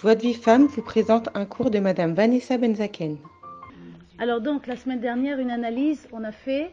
[0.00, 3.18] Joie de vie femme vous présente un cours de Madame Vanessa Benzaken.
[4.18, 6.70] Alors donc, la semaine dernière, une analyse, on a fait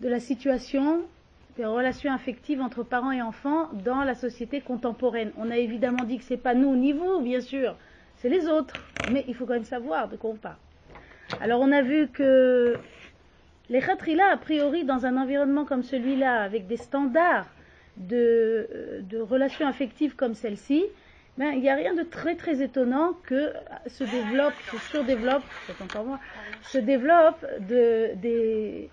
[0.00, 1.02] de la situation
[1.56, 5.30] des relations affectives entre parents et enfants dans la société contemporaine.
[5.38, 7.76] On a évidemment dit que c'est pas nous ni vous, bien sûr,
[8.16, 8.74] c'est les autres,
[9.12, 10.56] mais il faut quand même savoir de quoi on parle.
[11.40, 12.76] Alors on a vu que
[13.70, 17.46] les khatrila, a priori, dans un environnement comme celui-là, avec des standards
[17.98, 18.68] de,
[19.08, 20.82] de relations affectives comme celle-ci,
[21.36, 23.52] ben, il n'y a rien de très très étonnant que
[23.86, 25.42] se développe, se surdéveloppe,
[25.82, 26.20] encore moi,
[26.62, 28.88] se développe de, des,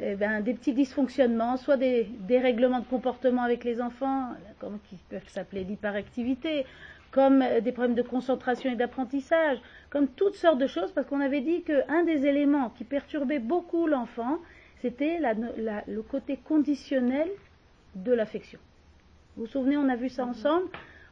[0.00, 4.96] eh ben, des petits dysfonctionnements, soit des dérèglements de comportement avec les enfants, comme, qui
[5.08, 6.66] peuvent s'appeler l'hyperactivité,
[7.10, 9.58] comme des problèmes de concentration et d'apprentissage,
[9.88, 13.86] comme toutes sortes de choses, parce qu'on avait dit qu'un des éléments qui perturbait beaucoup
[13.86, 14.38] l'enfant,
[14.82, 17.28] c'était le côté conditionnel
[17.94, 18.58] de l'affection.
[19.36, 20.66] Vous vous souvenez, on a vu ça ensemble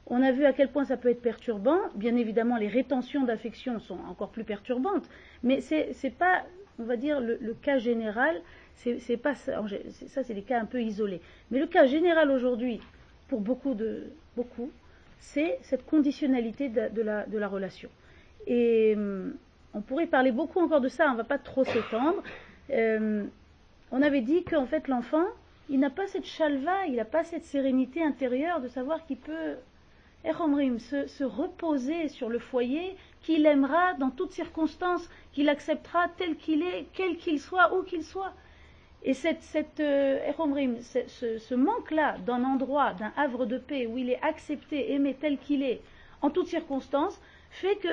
[0.06, 1.78] on a vu à quel point ça peut être perturbant.
[1.94, 5.08] Bien évidemment, les rétentions d'affection sont encore plus perturbantes,
[5.42, 6.44] mais c'est n'est pas,
[6.78, 8.40] on va dire, le, cas général.
[8.76, 9.62] C'est pas ça.
[10.06, 11.20] C'est des cas un peu isolés.
[11.50, 12.80] Mais le cas général aujourd'hui,
[13.28, 14.04] pour beaucoup de
[14.36, 14.70] beaucoup,
[15.18, 17.88] c'est cette conditionnalité de, la, relation.
[18.46, 19.34] Et hum,
[19.74, 21.08] on pourrait parler beaucoup encore de ça.
[21.08, 22.22] On ne va pas trop s'étendre.
[22.70, 23.24] Euh,
[23.90, 25.24] on avait dit qu'en fait, l'enfant,
[25.68, 29.56] il n'a pas cette chalva, il n'a pas cette sérénité intérieure de savoir qu'il peut
[30.78, 36.62] se, se reposer sur le foyer qu'il aimera dans toutes circonstances, qu'il acceptera tel qu'il
[36.62, 38.32] est, quel qu'il soit, où qu'il soit.
[39.02, 40.18] Et cette, euh,
[41.38, 45.62] ce, manque-là d'un endroit, d'un havre de paix où il est accepté, aimé tel qu'il
[45.62, 45.80] est,
[46.22, 47.88] en toutes circonstances, fait que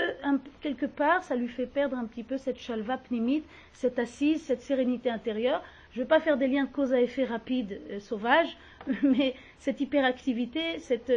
[0.61, 4.61] quelque part, ça lui fait perdre un petit peu cette chalva pnimite, cette assise, cette
[4.61, 5.64] sérénité intérieure.
[5.92, 8.58] Je ne veux pas faire des liens de cause à effet rapide, euh, sauvage,
[9.03, 11.12] mais cette hyperactivité, cette,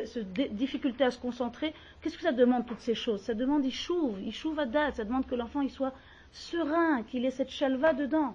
[0.52, 3.20] difficulté à se concentrer, qu'est-ce que ça demande toutes ces choses?
[3.22, 5.92] Ça demande il chouve, il chouve à date, ça demande que l'enfant il soit
[6.32, 8.34] serein, qu'il ait cette chalva dedans.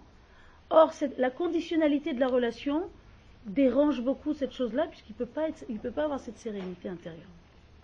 [0.70, 2.84] Or, la conditionnalité de la relation
[3.46, 5.48] dérange beaucoup cette chose-là, puisqu'il ne peut, pas
[5.81, 7.28] peut pas avoir cette sérénité intérieure.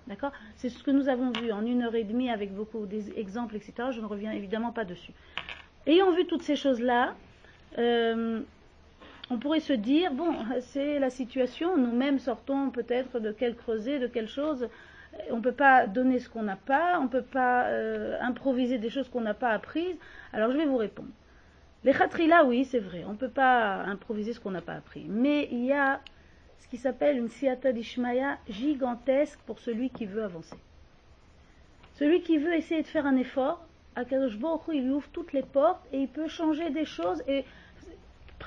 [0.07, 0.31] D'accord?
[0.55, 3.89] C'est ce que nous avons vu en une heure et demie avec beaucoup d'exemples, etc.
[3.91, 5.11] Je ne reviens évidemment pas dessus.
[5.85, 7.15] Ayant vu toutes ces choses-là,
[7.77, 8.41] euh,
[9.29, 14.07] on pourrait se dire, bon, c'est la situation, nous-mêmes sortons peut-être de quel creuset, de
[14.07, 14.69] quelle chose,
[15.31, 18.77] on ne peut pas donner ce qu'on n'a pas, on ne peut pas euh, improviser
[18.77, 19.97] des choses qu'on n'a pas apprises.
[20.33, 21.09] Alors je vais vous répondre.
[21.83, 25.05] Les khatrila, oui, c'est vrai, on ne peut pas improviser ce qu'on n'a pas appris.
[25.07, 26.01] Mais il y a
[26.59, 30.57] ce qui s'appelle une siata d'Ishmaya gigantesque pour celui qui veut avancer.
[31.95, 33.65] Celui qui veut essayer de faire un effort,
[33.95, 37.45] Akadosh Baruch il ouvre toutes les portes et il peut changer des choses et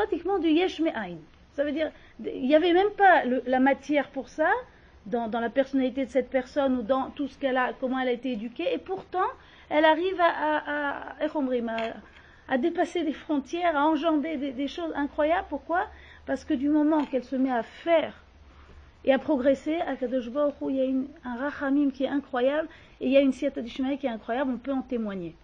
[0.00, 1.18] pratiquement du yesh me'ain.
[1.52, 1.90] Ça veut dire,
[2.24, 4.48] il n'y avait même pas la matière pour ça
[5.04, 8.12] dans, la personnalité de cette personne ou dans tout ce qu'elle a, comment elle a
[8.12, 9.28] été éduquée, et pourtant,
[9.68, 11.16] elle arrive à,
[12.48, 15.46] à, dépasser des frontières, à engendrer des, choses incroyables.
[15.50, 15.86] Pourquoi?
[16.24, 18.14] Parce que du moment qu'elle se met à faire
[19.04, 20.30] et à progresser, à Kadosh
[20.68, 22.68] il y a un rachamim qui est incroyable,
[23.02, 25.34] et il y a une siata qui est incroyable, on peut en témoigner.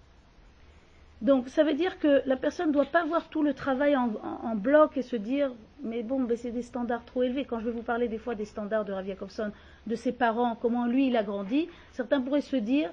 [1.23, 4.55] Donc ça veut dire que la personne ne doit pas voir tout le travail en,
[4.55, 5.51] bloc et se dire
[5.83, 7.45] mais bon c'est des standards trop élevés.
[7.45, 9.51] Quand je vais vous parler des fois des standards de Rav Jacobson,
[9.87, 12.91] de ses parents, comment lui il a grandi, certains pourraient se dire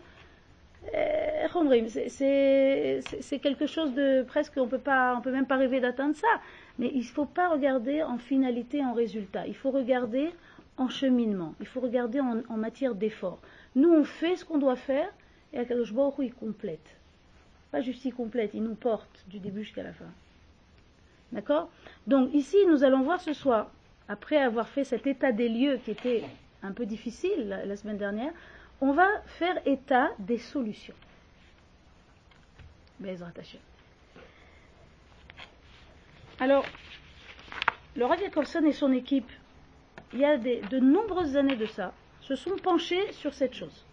[0.94, 1.48] eh,
[1.88, 6.28] c'est quelque chose de presque on peut pas on peut même pas rêver d'atteindre ça.
[6.80, 9.48] Mais il ne faut pas regarder en finalité, en résultat.
[9.48, 10.32] Il faut regarder
[10.78, 11.56] en cheminement.
[11.60, 13.40] Il faut regarder en, matière d'effort.
[13.76, 15.10] Nous on fait ce qu'on doit faire
[15.52, 17.03] et Akadosh Baruch il complète
[17.74, 20.06] pas juste y complète, il nous porte du début jusqu'à la fin.
[21.32, 21.72] D'accord?
[22.06, 23.72] Donc ici, nous allons voir ce soir,
[24.08, 26.24] après avoir fait cet état des lieux qui était
[26.62, 28.32] un peu difficile la, semaine dernière,
[28.80, 30.94] on va faire état des solutions.
[36.40, 36.66] Alors,
[37.96, 39.32] le Rav Jacobson et son équipe,
[40.14, 41.92] il y a de nombreuses années de ça,
[42.22, 43.84] se sont penchés sur cette chose.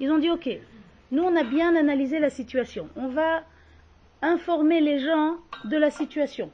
[0.00, 0.48] Ils ont dit, ok,
[1.12, 2.88] nous, on a bien analysé la situation.
[2.96, 3.42] On va
[4.22, 6.50] informer les gens de la situation.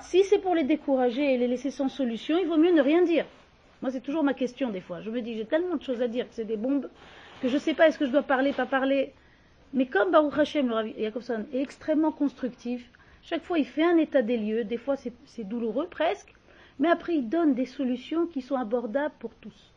[0.00, 3.02] Si c'est pour les décourager et les laisser sans solution, il vaut mieux ne rien
[3.02, 3.26] dire.
[3.82, 5.00] Moi, c'est toujours ma question des fois.
[5.00, 6.88] Je me dis, j'ai tellement de choses à dire que c'est des bombes
[7.40, 9.12] que je ne sais pas est-ce que je dois parler, pas parler?
[9.72, 12.90] Mais comme Baruch Hashem, le est extrêmement constructif,
[13.22, 16.32] chaque fois il fait un état des lieux, des fois c'est douloureux presque,
[16.78, 19.74] mais après il donne des solutions qui sont abordables pour tous.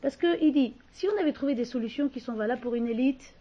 [0.00, 3.34] Parce qu'il dit, si on avait trouvé des solutions qui sont valables pour une élite,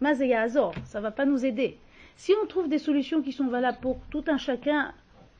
[0.00, 1.78] Mazeya Azor, ça ne va pas nous aider.
[2.16, 4.92] Si on trouve des solutions qui sont valables pour tout un chacun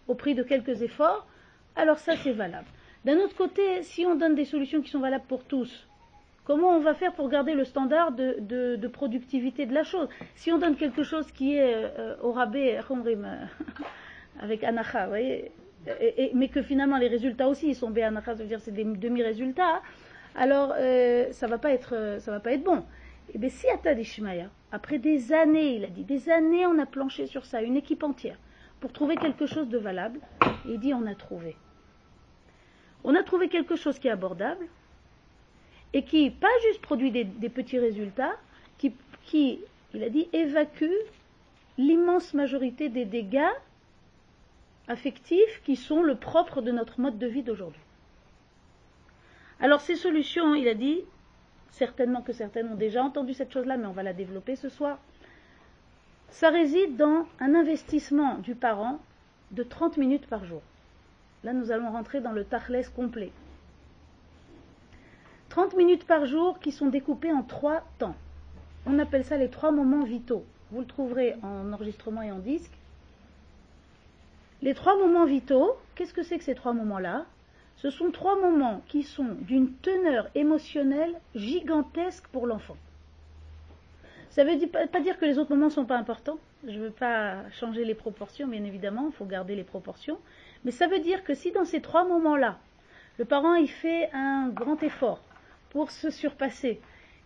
[0.09, 1.27] au prix de quelques efforts,
[1.77, 2.67] alors ça c'est valable.
[3.05, 5.87] D'un autre côté, si on donne des solutions qui sont valables pour tous,
[6.51, 10.09] Comment on va faire pour garder le standard de, productivité de la chose?
[10.35, 12.81] Si on donne quelque chose qui est euh, au rabais,
[14.41, 15.53] avec Anacha, voyez,
[16.35, 19.81] mais que finalement les résultats aussi ils sont Béanacha, ça veut dire c'est des demi-résultats,
[20.35, 22.83] alors euh, ça ça va pas être bon.
[23.31, 23.97] Et eh bien si Atad
[24.73, 28.03] après des années, il a dit, des années on a planché sur ça, une équipe
[28.03, 28.37] entière,
[28.81, 30.19] pour trouver quelque chose de valable,
[30.67, 31.55] il dit on a trouvé.
[33.05, 34.67] On a trouvé quelque chose qui est abordable,
[35.93, 38.37] et qui, pas juste produit des, petits résultats,
[38.79, 38.95] qui,
[39.27, 39.61] qui,
[39.95, 40.91] il a dit, évacue
[41.79, 43.55] l'immense majorité des dégâts
[44.89, 47.81] affectifs qui sont le propre de notre mode de vie d'aujourd'hui.
[49.61, 51.03] Alors ces solutions, il a dit,
[51.73, 54.99] certainement que certaines ont déjà entendu cette chose-là, mais on va la développer ce soir.
[56.31, 58.99] Ça réside dans un investissement du parent
[59.51, 60.63] de 30 minutes par jour.
[61.43, 63.33] Là, nous allons rentrer dans le tachles complet.
[65.49, 68.15] 30 minutes par jour qui sont découpées en trois temps.
[68.87, 70.45] On appelle ça les trois moments vitaux.
[70.71, 72.73] Vous le trouverez en enregistrement et en disque.
[74.63, 77.25] Les trois moments vitaux, qu'est-ce que c'est que ces trois moments-là?
[77.83, 82.77] Ce sont trois moments qui sont d'une teneur émotionnelle gigantesque pour l'enfant.
[84.31, 86.39] Ça ne veut pas dire que les autres moments ne sont pas importants.
[86.67, 90.19] Je ne veux pas changer les proportions, bien évidemment, il faut garder les proportions.
[90.65, 92.59] Mais ça veut dire que si dans ces trois moments-là,
[93.19, 95.23] le parent il fait un grand effort,
[95.71, 96.81] pour se surpasser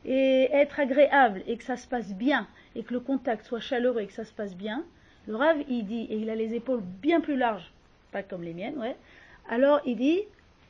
[0.05, 2.47] et être agréable et que ça se passe bien
[2.77, 4.85] et que le contact soit chaleureux et que ça se passe bien,
[5.27, 7.73] le Rav, il dit, et il a les épaules bien plus larges,
[8.13, 8.97] pas comme les miennes, ouais,
[9.49, 10.23] alors il dit,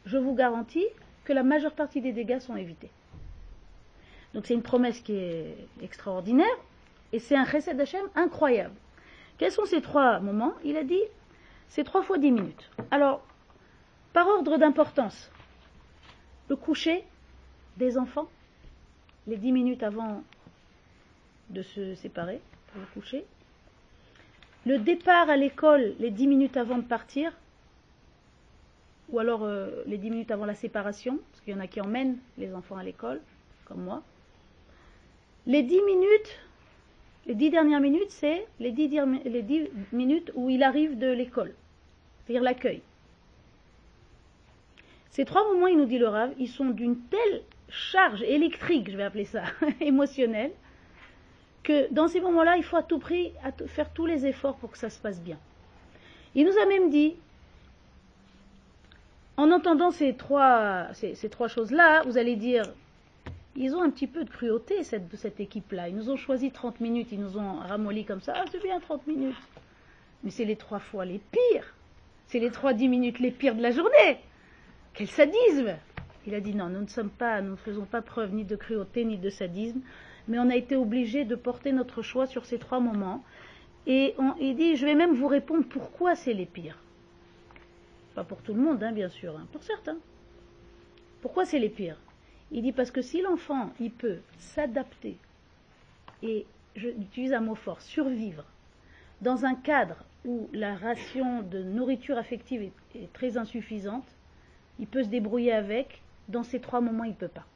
[0.04, 0.86] je vous garantis
[1.24, 2.90] que la majeure partie des dégâts sont évités.
[4.34, 6.56] Donc c'est une promesse qui est extraordinaire
[7.12, 8.74] et c'est un chesed d'Hachem incroyable.
[9.38, 10.54] Quels sont ces trois moments?
[10.64, 11.00] Il a dit,
[11.68, 12.70] c'est trois fois dix minutes.
[12.90, 13.24] Alors,
[14.12, 15.30] par ordre d'importance,
[16.48, 17.04] le coucher,
[17.76, 18.28] des enfants,
[19.26, 20.22] les dix minutes avant
[21.50, 22.40] de se séparer
[22.72, 23.24] pour le coucher,
[24.66, 27.32] le départ à l'école les dix minutes avant de partir,
[29.10, 31.80] ou alors euh, les dix minutes avant la séparation, parce qu'il y en a qui
[31.80, 33.20] emmènent les enfants à l'école,
[33.66, 34.02] comme moi.
[35.46, 36.40] Les dix minutes,
[37.26, 38.88] les dix dernières minutes, c'est les dix,
[39.24, 41.54] les dix minutes où il arrive de l'école,
[42.24, 42.82] c'est-à-dire l'accueil.
[45.10, 48.96] Ces trois moments, il nous dit le Rav, ils sont d'une telle charge électrique, je
[48.96, 49.44] vais appeler ça,
[49.80, 50.52] émotionnelle,
[51.62, 53.32] que dans ces moments-là, il faut à tout prix
[53.66, 55.38] faire tous les efforts pour que ça se passe bien.
[56.34, 57.14] Il nous a même dit,
[59.36, 60.88] en entendant ces trois,
[61.48, 62.64] choses-là, vous allez dire,
[63.56, 65.88] ils ont un petit peu de cruauté, cette, cette équipe-là.
[65.88, 68.80] Ils nous ont choisi 30 minutes, ils nous ont ramolli comme ça, ah, c'est bien
[68.80, 69.36] 30 minutes.
[70.22, 71.74] Mais c'est les trois fois les pires.
[72.26, 74.18] C'est les trois dix minutes les pires de la journée.
[74.94, 75.76] Quel sadisme
[76.26, 78.56] il a dit non, nous ne sommes pas, nous ne faisons pas preuve ni de
[78.56, 79.80] cruauté ni de sadisme,
[80.26, 83.22] mais on a été obligé de porter notre choix sur ces trois moments.
[83.86, 86.78] Et il dit, je vais même vous répondre pourquoi c'est les pires.
[88.14, 89.96] Pas pour tout le monde, hein, bien sûr, hein, pour certains.
[91.20, 91.98] Pourquoi c'est les pires?
[92.52, 95.16] Il dit parce que si l'enfant, peut s'adapter
[96.22, 96.46] et,
[96.76, 98.44] j'utilise un mot fort, survivre
[99.20, 104.06] dans un cadre où la ration de nourriture affective est très insuffisante,
[104.78, 107.46] il peut se débrouiller avec, dans ces trois moments, il ne peut pas.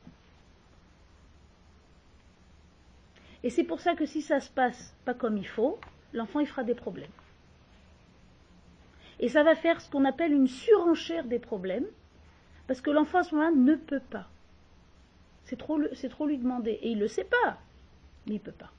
[3.42, 5.78] Et c'est pour ça que si ça se passe pas comme il faut,
[6.12, 7.10] l'enfant il fera des problèmes.
[9.20, 11.86] Et ça va faire ce qu'on appelle une surenchère des problèmes,
[12.66, 14.28] parce que l'enfant à ce moment-là ne peut pas.
[15.44, 16.78] C'est trop, lui demander.
[16.82, 17.58] Et il ne le sait pas,
[18.26, 18.70] mais il ne peut pas.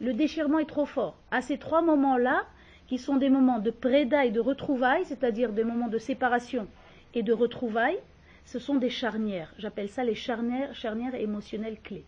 [0.00, 1.16] Le déchirement est trop fort.
[1.30, 2.44] À ces trois moments-là,
[2.86, 6.68] qui sont des moments de préda et de retrouvailles, c'est-à-dire des moments de séparation
[7.14, 7.98] et de retrouvailles,
[8.44, 9.52] ce sont des charnières.
[9.58, 12.04] J'appelle ça les charnières, charnières émotionnelles clés.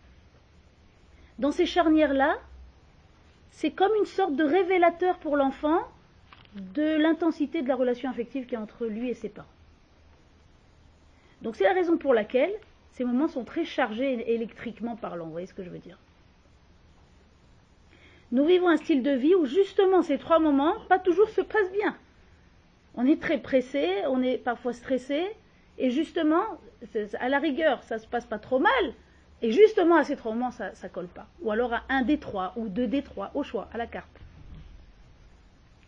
[1.37, 2.37] Dans ces charnières-là,
[3.51, 5.79] c'est comme une sorte de révélateur pour l'enfant
[6.55, 9.47] de l'intensité de la relation affective qui est entre lui et ses parents.
[11.41, 12.51] Donc c'est la raison pour laquelle
[12.91, 15.25] ces moments sont très chargés électriquement parlant.
[15.25, 15.97] Vous voyez ce que je veux dire
[18.31, 21.71] Nous vivons un style de vie où justement ces trois moments, pas toujours se passent
[21.71, 21.95] bien.
[22.95, 25.27] On est très pressé, on est parfois stressé,
[25.77, 26.43] et justement,
[27.19, 28.93] à la rigueur, ça se passe pas trop mal.
[29.41, 31.27] Et justement, à ces trois moments, ça ne colle pas.
[31.41, 34.19] Ou alors à un des trois, ou deux des trois, au choix, à la carte.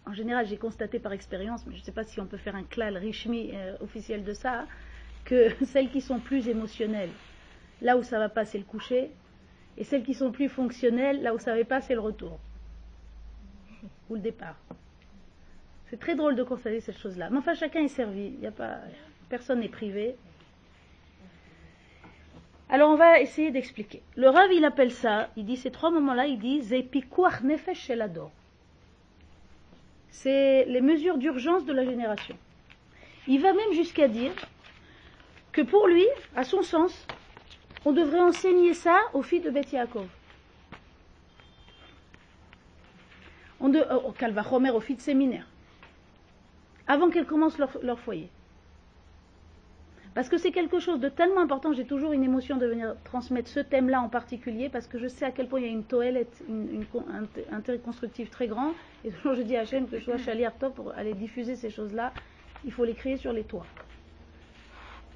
[0.05, 2.55] En général, j'ai constaté par expérience, mais je ne sais pas si on peut faire
[2.55, 4.65] un klal richmi euh, officiel de ça,
[5.25, 7.12] que celles qui sont plus émotionnelles,
[7.81, 9.12] là où ça va pas, c'est le coucher,
[9.77, 12.39] et celles qui sont plus fonctionnelles, là où ça va pas, c'est le retour.
[14.10, 14.58] Ou le départ.
[15.88, 17.29] C'est très drôle de constater cette chose-là.
[17.29, 18.36] Mais enfin, chacun est servi.
[19.29, 20.15] Personne n'est privé.
[22.70, 24.01] Alors on va essayer d'expliquer.
[24.15, 28.31] Le Rav, il appelle ça, il dit ces trois moments-là, il dit Zepikuach nefesh shelador.
[30.12, 32.38] C'est les mesures d'urgence de la génération.
[33.27, 34.34] Il va même jusqu'à dire
[35.51, 37.08] que pour lui, à son sens,
[37.86, 40.08] on devrait enseigner ça aux filles de Beth Yaakov.
[43.60, 43.65] Au
[44.51, 45.48] Homer, aux filles de séminaire.
[46.88, 48.30] Avant qu'elles commencent leur foyer.
[50.13, 53.48] Parce que c'est quelque chose de tellement important, j'ai toujours une émotion de venir transmettre
[53.48, 55.86] ce thème-là en particulier, parce que je sais à quel point il y a une
[55.86, 58.74] toilette, un intérêt constructif très grand.
[59.06, 61.70] Et toujours je dis à Hachem que je sois chalier top pour aller diffuser ces
[61.70, 62.12] choses-là,
[62.65, 63.65] il faut les créer sur les toits.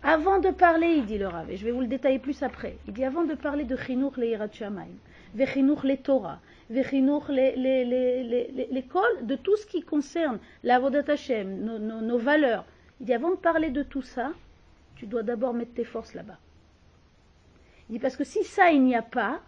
[0.02, 2.78] Avant de parler, il dit le Rav, et je vais vous le détailler plus après,
[2.88, 4.96] il dit avant de parler de Chinour le Yirat Shamayim,
[5.34, 12.64] Vechinour le Torah, Vechinour l'école, de tout ce qui concerne la Hashem, nos, nos valeurs,
[13.02, 14.32] il dit avant de parler de tout ça,
[14.96, 16.38] tu dois d'abord mettre tes forces là-bas.
[17.90, 19.42] Il dit parce que si ça il n'y a pas,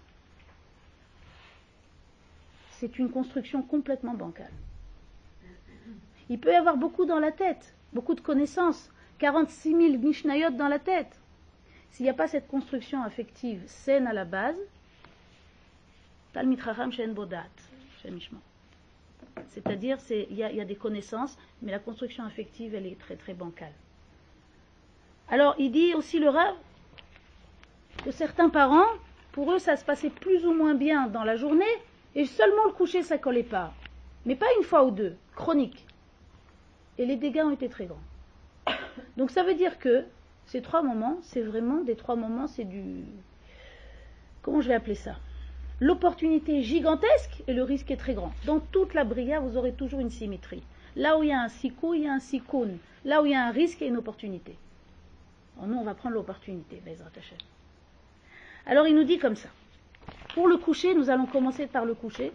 [2.72, 4.52] c'est une construction complètement bancale.
[6.30, 10.68] Il peut y avoir beaucoup dans la tête, beaucoup de connaissances, 46 000 Mishnayot dans
[10.68, 11.20] la tête.
[11.92, 14.56] S'il n'y a pas cette construction affective saine à la base,
[19.50, 23.34] c'est-à-dire, il y, y, a des connaissances, mais la construction affective, elle est très très
[23.34, 23.74] bancale.
[25.30, 26.56] Alors, il dit aussi le Rav
[28.04, 28.88] que certains parents,
[29.34, 31.66] pour eux, ça se passait plus ou moins bien dans la journée,
[32.16, 33.74] et seulement le coucher, ça collait pas.
[34.26, 35.86] Mais pas une fois ou deux, chronique.
[36.98, 38.02] Et les dégâts ont été très grands.
[39.18, 40.06] Donc ça veut dire que
[40.46, 43.04] ces trois moments, c'est vraiment des trois moments, c'est du...
[44.42, 45.16] Comment je vais appeler ça?
[45.80, 48.32] L'opportunité est gigantesque et le risque est très grand.
[48.46, 50.64] Dans toute la brigade, vous aurez toujours une symétrie.
[50.96, 52.78] Là où il y a un sikou, il y a un sikoun.
[53.06, 54.58] Là où il y a un risque, a une opportunité.
[55.58, 56.82] Alors nous, on va prendre l'opportunité,
[58.66, 59.50] Alors il nous dit comme ça.
[60.34, 62.32] Pour le coucher, nous allons commencer par le coucher,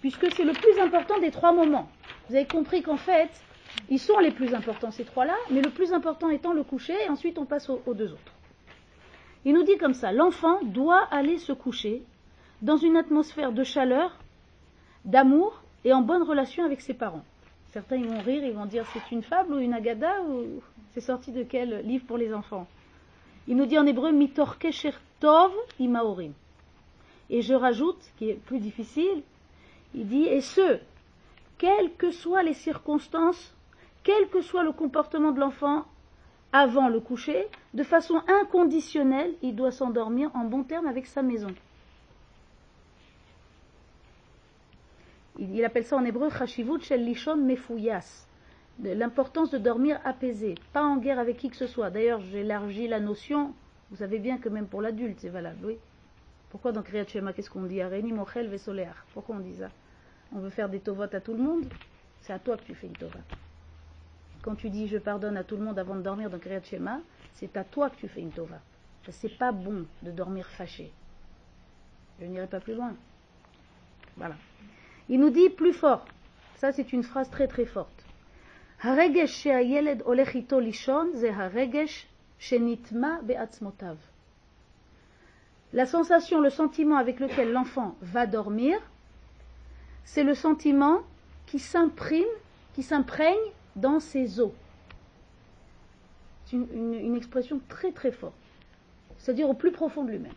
[0.00, 1.88] puisque c'est le plus important des trois moments.
[2.28, 3.30] Vous avez compris qu'en fait,
[3.88, 7.08] ils sont les plus importants, ces trois-là, mais le plus important étant le coucher, et
[7.08, 8.32] ensuite on passe aux, aux deux autres.
[9.44, 12.04] Il nous dit comme ça, l'enfant doit aller se coucher
[12.60, 14.16] dans une atmosphère de chaleur,
[15.04, 17.24] d'amour et en bonne relation avec ses parents.
[17.72, 20.60] Certains vont rire, ils vont dire c'est une fable ou une agada ou
[20.92, 22.66] c'est sorti de quel livre pour les enfants?
[23.48, 26.32] Il nous dit en hébreu mitor kesher tov imaorim.
[27.30, 29.22] Et je rajoute, qui est plus difficile,
[29.94, 30.78] il dit et ce,
[31.56, 33.54] quelles que soient les circonstances,
[34.02, 35.86] quel que soit le comportement de l'enfant
[36.52, 41.54] avant le coucher, de façon inconditionnelle, il doit s'endormir en bon terme avec sa maison.
[45.50, 48.28] Il appelle ça en hébreu chashivut shel lishon mefouyas,
[48.80, 51.90] l'importance de dormir apaisé, pas en guerre avec qui que ce soit.
[51.90, 53.52] D'ailleurs, j'élargis la notion,
[53.90, 55.78] vous savez bien que même pour l'adulte, c'est valable, oui.
[56.50, 57.80] Pourquoi dans Kriyat Shema, qu'est-ce qu'on dit?
[57.80, 58.94] Areni mochel vesoleach.
[59.14, 59.70] Pourquoi on dit ça?
[60.32, 61.64] On veut faire des tovot à tout le monde?
[62.20, 63.18] C'est à toi que tu fais une tova.
[64.42, 67.00] Quand tu dis je pardonne à tout le monde avant de dormir dans Kriyat Shema,
[67.34, 68.60] c'est à toi que tu fais une tova.
[69.10, 70.92] C'est pas bon de dormir fâché.
[72.20, 72.94] Je n'irai pas plus loin.
[74.16, 74.36] Voilà.
[75.12, 76.06] Il nous dit plus fort.
[76.56, 78.02] Ça, c'est une phrase très très forte.
[85.74, 88.80] La sensation, le sentiment avec lequel l'enfant va dormir,
[90.04, 91.00] c'est le sentiment
[91.44, 92.24] qui s'imprime,
[92.72, 93.36] qui s'imprègne
[93.76, 94.52] dans ses os.
[96.46, 98.32] C'est une, une, expression très très forte,
[99.18, 100.32] c'est-à-dire au plus profond de lui-même.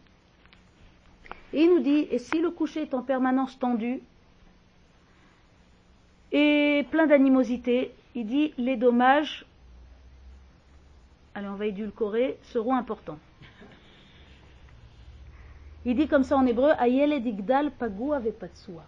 [1.54, 4.02] Et il nous dit, et si le coucher est en permanence tendu,
[6.38, 9.46] et plein d'animosité, il dit les dommages,
[11.34, 13.20] allez on va édulcorer, seront importants.
[15.86, 18.84] Il dit comme ça en hébreu, Ayele digdal pagu avepatsua.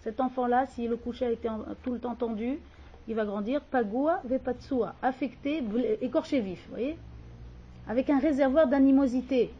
[0.00, 1.48] Cet enfant-là, si le coucher a été
[1.84, 2.58] tout le temps tendu,
[3.06, 5.62] il va grandir pagua vepatsua, affecté,
[6.00, 6.96] écorché vif, vous voyez?
[7.86, 9.52] Avec un réservoir d'animosité.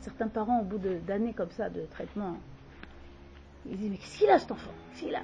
[0.00, 2.36] Certains parents, au bout d'années comme ça de traitement,
[3.64, 4.72] ils disent Mais qu'est-ce qu'il a cet enfant?
[4.90, 5.22] Qu'est-ce qu'il a?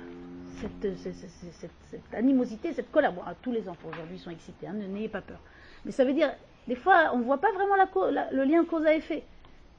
[0.61, 3.13] Cette, cette, animosité, cette colère.
[3.13, 5.39] Bon, tous les enfants aujourd'hui sont excités, hein, n'ayez pas peur.
[5.85, 6.31] Mais ça veut dire,
[6.69, 9.23] des fois, on ne voit pas vraiment le lien cause à effet.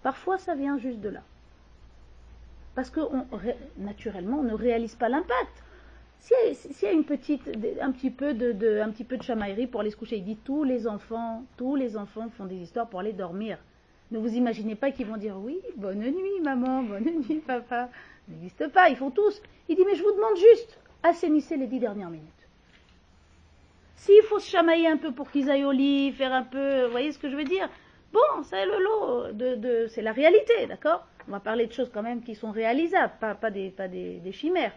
[0.03, 1.21] Parfois, ça vient juste de là.
[2.75, 3.01] Parce que,
[3.77, 5.63] naturellement, on ne réalise pas l'impact.
[6.19, 7.49] S'il y, y, a une petite,
[7.81, 10.23] un petit peu de, de, un petit peu de chamaillerie pour aller se coucher, il
[10.23, 13.57] dit tous les enfants, tous les enfants font des histoires pour aller dormir.
[14.11, 17.89] Ne vous imaginez pas qu'ils vont dire oui, bonne nuit maman, bonne nuit papa
[18.31, 19.41] n'existe pas, ils font tous.
[19.69, 22.27] Il dit, mais je vous demande juste, assainissez les dix dernières minutes.
[23.95, 26.91] S'il faut se chamailler un peu pour qu'ils aillent au lit, faire un peu, vous
[26.91, 27.69] voyez ce que je veux dire?
[28.11, 31.05] Bon, c'est le lot, de, c'est la réalité, d'accord?
[31.27, 34.73] On va parler de choses quand même qui sont réalisables, pas, des, des, chimères.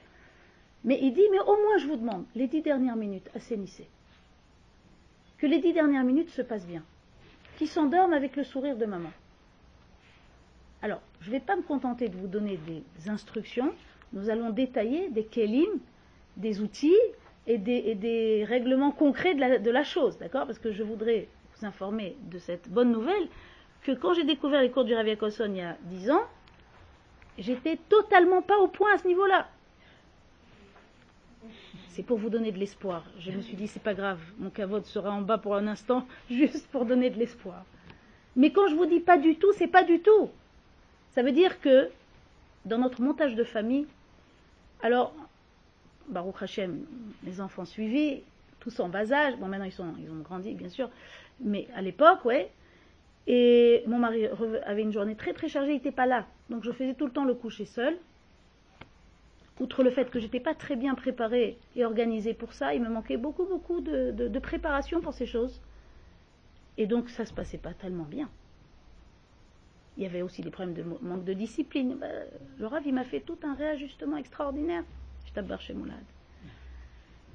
[0.84, 3.88] Mais il dit, mais au moins je vous demande, les dix dernières minutes, assainissez.
[5.38, 6.82] Que les dix dernières minutes se passent bien.
[7.56, 9.10] Qui s'endorment avec le sourire de maman.
[10.84, 13.72] Alors, je ne vais pas me contenter de vous donner des instructions,
[14.12, 15.80] nous allons détailler des kelim,
[16.36, 16.92] des outils
[17.46, 20.44] et des, règlements concrets de la, chose, d'accord?
[20.44, 21.26] Parce que je voudrais
[21.56, 23.28] vous informer de cette bonne nouvelle
[23.82, 26.24] que quand j'ai découvert les cours du Rav Yakoson il y a dix ans,
[27.38, 29.48] j'étais totalement pas au point à ce niveau-là.
[31.88, 33.04] C'est pour vous donner de l'espoir.
[33.20, 36.06] Je me suis dit, c'est pas grave, mon cavote sera en bas pour un instant,
[36.30, 37.64] juste pour donner de l'espoir.
[38.36, 40.28] Mais quand je vous dis pas du tout, c'est pas du tout.
[41.14, 41.90] Ça veut dire que
[42.64, 43.86] dans notre montage de famille,
[44.82, 45.14] alors
[46.08, 46.84] Baruch Hashem,
[47.24, 48.22] les enfants suivis,
[48.60, 49.36] tous en bas âge.
[49.36, 50.90] Bon, maintenant ils, sont, ils ont grandi, bien sûr.
[51.40, 52.50] Mais à l'époque, ouais.
[53.26, 54.26] Et mon mari
[54.66, 56.26] avait une journée très très chargée, il n'était pas là.
[56.50, 57.96] Donc je faisais tout le temps le coucher seul.
[59.60, 62.88] Outre le fait que j'étais pas très bien préparée et organisée pour ça, il me
[62.88, 65.60] manquait beaucoup beaucoup de, de préparation pour ces choses.
[66.76, 68.28] Et donc ça se passait pas tellement bien.
[69.96, 71.96] Il y avait aussi des problèmes de manque de discipline.
[71.96, 72.06] Bah,
[72.58, 74.84] le Rav, il m'a fait tout un réajustement extraordinaire.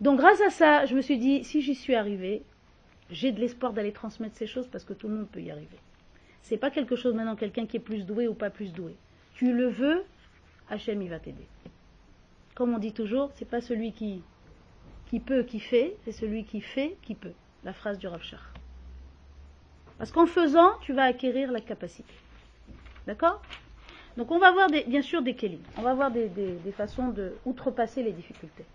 [0.01, 2.43] Donc grâce à ça, je me suis dit, si j'y suis arrivée,
[3.11, 5.77] j'ai de l'espoir d'aller transmettre ces choses parce que tout le monde peut y arriver.
[6.41, 8.95] C'est pas quelque chose maintenant, quelqu'un qui est plus doué ou pas plus doué.
[9.33, 10.03] Tu le veux,
[10.69, 11.47] Hachem il va t'aider.
[12.55, 14.21] Comme on dit toujours, c'est pas celui qui,
[15.07, 17.33] qui peut qui fait, c'est celui qui fait qui peut.
[17.63, 18.21] La phrase du Rav
[19.97, 22.13] Parce qu'en faisant, tu vas acquérir la capacité.
[23.07, 23.41] D'accord?
[24.17, 26.29] Donc on va voir bien sûr des kélim, on va voir des,
[26.75, 28.65] façons de outrepasser les difficultés.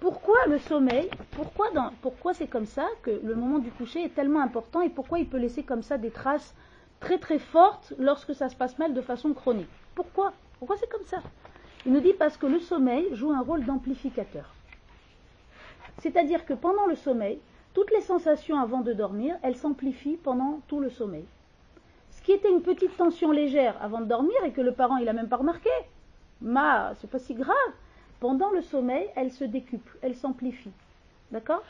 [0.00, 1.70] Pourquoi le sommeil Pourquoi,
[2.02, 5.26] pourquoi c'est comme ça que le moment du coucher est tellement important et pourquoi il
[5.26, 6.54] peut laisser comme ça des traces
[7.00, 9.68] très très fortes lorsque ça se passe mal de façon chronique?
[9.94, 10.32] Pourquoi?
[10.58, 11.22] Pourquoi c'est comme ça?
[11.86, 14.54] Il nous dit parce que le sommeil joue un rôle d'amplificateur.
[15.98, 17.38] C'est-à-dire que pendant le sommeil,
[17.72, 21.24] toutes les sensations avant de dormir, elles s'amplifient pendant tout le sommeil
[22.20, 25.08] ce qui était une petite tension légère avant de dormir et que le parent il
[25.08, 25.70] a même pas remarqué,
[26.40, 27.56] ma, c'est pas si grave.
[28.20, 30.72] Pendant le sommeil, elle se décuple, elle s'amplifie.
[31.32, 31.62] D'accord?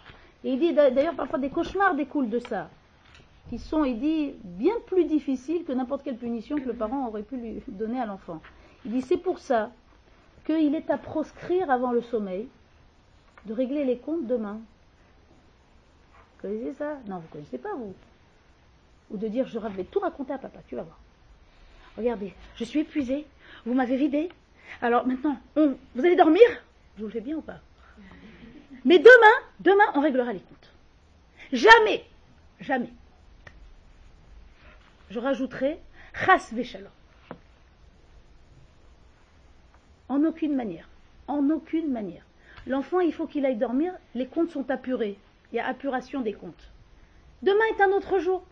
[0.42, 2.68] Et il dit d'ailleurs parfois des cauchemars découlent de ça,
[3.48, 7.22] qui sont, il dit, bien plus difficiles que n'importe quelle punition que le parent aurait
[7.22, 8.40] pu lui donner à l'enfant.
[8.84, 9.70] Il dit c'est pour ça
[10.44, 12.48] qu'il est à proscrire avant le sommeil
[13.46, 14.58] de régler les comptes demain.
[16.42, 16.98] Vous connaissez ça?
[17.06, 17.94] Non, vous ne connaissez pas, vous?
[19.10, 20.98] Ou de dire je vais tout raconter à papa, tu vas voir.
[21.96, 23.26] Regardez, je suis épuisée,
[23.66, 24.30] vous m'avez vidé,
[24.80, 26.42] alors maintenant, vous allez dormir?
[26.96, 27.58] Je vous le fais bien ou pas?
[28.84, 30.72] Mais demain, demain, on réglera les comptes.
[31.52, 32.04] Jamais,
[32.60, 32.90] jamais.
[35.10, 35.78] Je rajouterai
[36.14, 36.92] chas véchalor.
[40.08, 40.88] En aucune manière.
[41.26, 42.24] En aucune manière.
[42.66, 45.18] L'enfant, il faut qu'il aille dormir, les comptes sont apurés.
[45.52, 46.70] Il y a apuration des comptes.
[47.42, 48.42] Demain est un autre jour.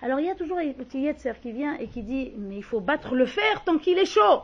[0.00, 2.64] Alors il y a toujours un petit Yetzer qui vient et qui dit Mais il
[2.64, 4.42] faut battre le fer tant qu'il est chaud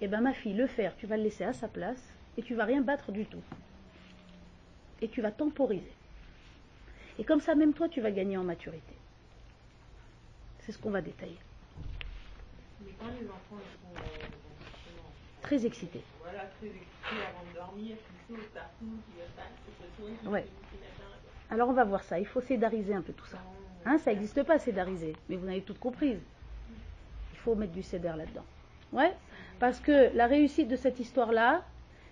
[0.00, 2.02] Eh bien, ma fille, le fer, tu vas le laisser à sa place
[2.36, 3.42] et tu vas rien battre du tout.
[5.02, 5.92] Et tu vas temporiser.
[7.18, 8.94] Et comme ça, même toi, tu vas gagner en maturité.
[10.60, 11.38] C'est ce qu'on va détailler.
[12.84, 14.26] Mais quand les enfants sont euh,
[15.42, 16.02] très excités.
[16.22, 17.96] Voilà, très excités avant de dormir,
[18.28, 20.46] qui partout, Ouais.
[21.50, 22.20] Alors on va voir ça.
[22.20, 23.38] Il faut sédariser un peu tout ça.
[23.86, 25.14] Hein, ça n'existe pas, sédarisé.
[25.28, 26.16] Mais vous n'avez tout compris.
[27.32, 28.44] Il faut mettre du cédar là-dedans.
[28.92, 29.12] Ouais
[29.58, 31.62] Parce que la réussite de cette histoire-là,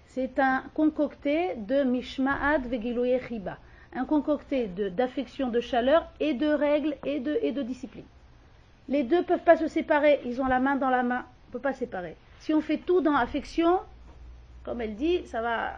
[0.07, 3.59] c'est un concocté de mishma'ad vegiloye chiba.
[3.95, 8.05] Un concocté d'affection, de, chaleur et de règles et de, et de discipline.
[8.89, 10.21] Les deux ne peuvent pas se séparer.
[10.25, 11.25] Ils ont la main dans la main.
[11.25, 12.17] On ne peut pas séparer.
[12.41, 13.81] Si on fait tout dans affection,
[14.65, 15.75] comme elle dit, ça va,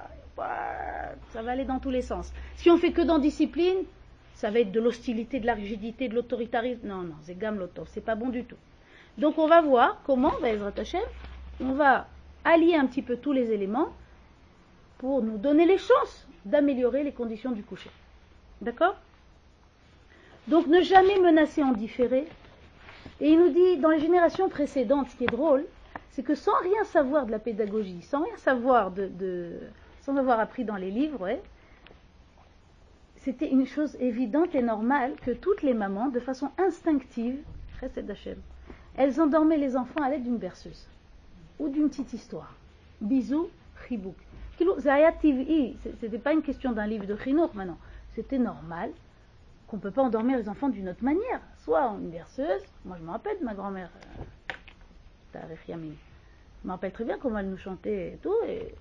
[1.31, 2.33] ça va aller dans tous les sens.
[2.57, 3.79] Si on fait que dans discipline,
[4.41, 6.89] ça va être de l'hostilité, de la rigidité, de l'autoritarisme.
[6.89, 8.57] Non, non, c'est gamme l'auto, c'est pas bon du tout.
[9.19, 11.03] Donc on va voir comment, Bezrat Hashem,
[11.61, 12.07] on va
[12.43, 13.91] allier un petit peu tous les éléments
[14.97, 17.91] pour nous donner les chances d'améliorer les conditions du coucher.
[18.63, 18.97] D'accord?
[20.49, 22.27] Donc ne jamais menacer en différé.
[23.21, 25.67] Et il nous dit, dans les générations précédentes, ce qui est drôle,
[26.13, 29.51] c'est que sans rien savoir de la pédagogie, sans rien savoir de,
[30.01, 31.43] sans avoir appris dans les livres, ouais,
[33.21, 37.39] c'était une chose évidente et normale que toutes les mamans, de façon instinctive,
[38.97, 40.87] elles endormaient les enfants à l'aide d'une berceuse
[41.59, 42.55] ou d'une petite histoire.
[43.01, 43.51] Bisous,
[43.87, 44.17] chibouk.
[46.01, 47.79] C'était pas une question d'un livre de chinour maintenant.
[48.15, 48.91] C'était normal
[49.67, 51.41] qu'on ne peut pas endormir les enfants d'une autre manière.
[51.65, 53.91] Soit une berceuse, moi je me rappelle de ma grand-mère,
[55.35, 55.39] euh,
[56.63, 58.35] Je me rappelle très bien comment elle nous chantait et tout.
[58.47, 58.75] Et...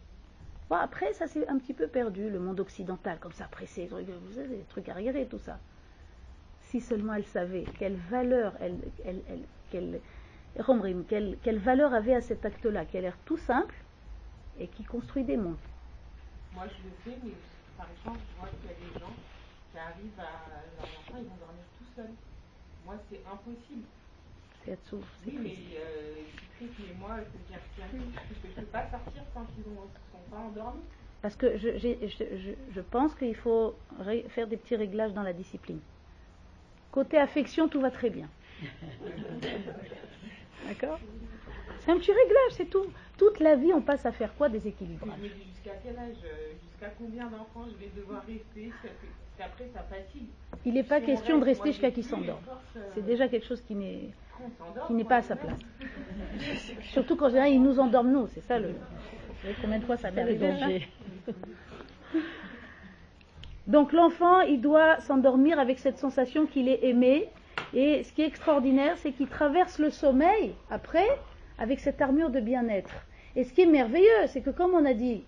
[0.70, 4.02] Bon, après, ça s'est un petit peu perdu, le monde occidental, comme ça, pressé, vous
[4.02, 5.58] des trucs arriérés, tout ça.
[6.62, 9.22] Si seulement elle savait quelle valeur, elle, elle,
[9.72, 10.02] elle
[11.08, 13.74] quelle, quelle valeur avait à cet acte-là, qui a l'air tout simple
[14.60, 15.58] et qui construit des mondes.
[16.54, 17.34] Moi, je le fais, mais
[17.78, 19.14] par exemple, je vois qu'il y a des gens
[19.72, 22.14] qui arrivent à leur enfant, ils vont dormir tout seuls.
[22.86, 23.86] Moi, c'est impossible.
[24.66, 24.78] C'est.
[24.94, 26.16] Oui, mais euh,
[26.62, 26.68] mais
[27.00, 27.98] moi, je veux dire, parce que
[28.44, 30.82] je ne peux pas sortir quand ils ne sont pas endormis.
[31.22, 33.76] Parce que je, je, je, je pense qu'il faut
[34.30, 35.80] faire des petits réglages dans la discipline.
[36.92, 38.28] Côté affection, tout va très bien.
[40.68, 41.00] D'accord?
[41.80, 42.86] C'est un petit réglage, c'est tout.
[43.18, 44.50] Toute la vie, on passe à faire quoi?
[44.50, 45.08] Des équilibres.
[45.22, 46.18] Jusqu'à quel âge?
[46.64, 48.72] Jusqu'à combien d'enfants je vais devoir rester?
[49.42, 50.28] Après, ça fatigue.
[50.66, 52.44] Il n'est pas question de rester jusqu'à qu'il s'endorme.
[52.76, 54.10] Euh, c'est déjà quelque chose qui n'est
[54.88, 55.60] qui n'est pas à sa place.
[56.92, 58.76] Surtout quand il nous endorme nous, c'est ça le.
[59.62, 60.88] Combien de fois ça m'est arrivé
[63.68, 67.30] Donc l'enfant, il doit s'endormir avec cette sensation qu'il est aimé,
[67.74, 71.08] et ce qui est extraordinaire, c'est qu'il traverse le sommeil après
[71.60, 73.06] avec cette armure de bien-être.
[73.36, 75.24] Et ce qui est merveilleux, c'est que comme on a dit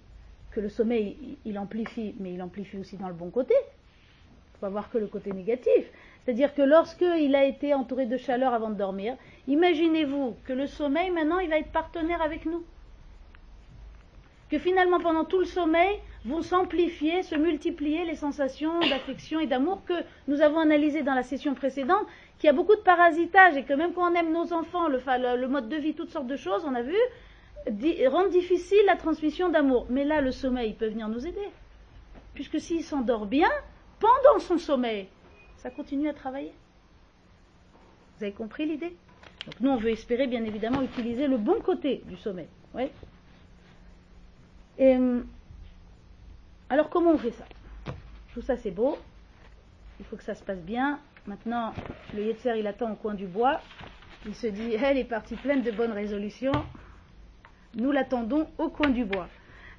[0.52, 3.54] que le sommeil, il amplifie, mais il amplifie aussi dans le bon côté.
[4.56, 5.86] Il faut voir que le côté négatif.
[6.24, 9.16] C'est-à-dire que lorsqu'il a été entouré de chaleur avant de dormir,
[9.48, 12.64] imaginez-vous que le sommeil, maintenant, il va être partenaire avec nous.
[14.50, 19.84] Que finalement, pendant tout le sommeil, vont s'amplifier, se multiplier les sensations d'affection et d'amour
[19.86, 19.94] que
[20.28, 22.06] nous avons analysées dans la session précédente,
[22.38, 25.48] qu'il y a beaucoup de parasitage et que même quand on aime nos enfants, le,
[25.48, 26.98] mode de vie, toutes sortes de choses, on a vu,
[28.08, 29.88] rendre difficile la transmission d'amour.
[29.90, 31.50] Mais là, le sommeil peut venir nous aider.
[32.36, 33.50] Puisque s'il s'endort bien,
[34.00, 35.08] pendant son sommeil,
[35.62, 36.52] ça continue à travailler?
[38.18, 38.96] Vous avez compris l'idée?
[39.46, 42.48] Donc nous, on veut espérer, bien évidemment, utiliser le bon côté du sommeil.
[42.74, 42.92] Ouais.
[44.80, 45.28] Et, hum,
[46.70, 47.46] alors comment on fait ça?
[48.34, 48.98] Tout ça, c'est beau.
[50.00, 51.00] Il faut que ça se passe bien.
[51.28, 51.74] Maintenant,
[52.16, 53.62] le Yetzer, il attend au coin du bois.
[54.26, 56.66] Il se dit, elle est partie pleine de bonnes résolutions.
[57.76, 59.28] Nous l'attendons au coin du bois.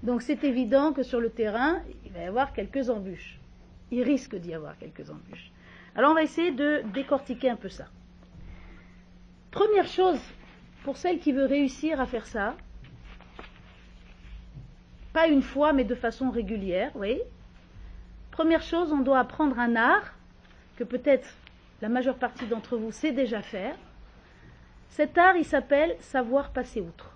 [0.02, 3.38] Donc c'est évident que sur le terrain, il va y avoir quelques embûches.
[3.90, 5.51] Il risque d'y avoir quelques embûches.
[5.94, 7.86] Alors on va essayer de décortiquer un peu ça.
[9.50, 10.20] Première chose,
[10.84, 12.56] pour celle qui veut réussir à faire ça,
[15.12, 17.20] pas une fois, mais de façon régulière, oui.
[18.30, 20.14] Première chose, on doit apprendre un art
[20.76, 21.28] que peut-être
[21.82, 23.76] la majeure partie d'entre vous sait déjà faire.
[24.88, 27.14] Cet art, il s'appelle savoir passer outre.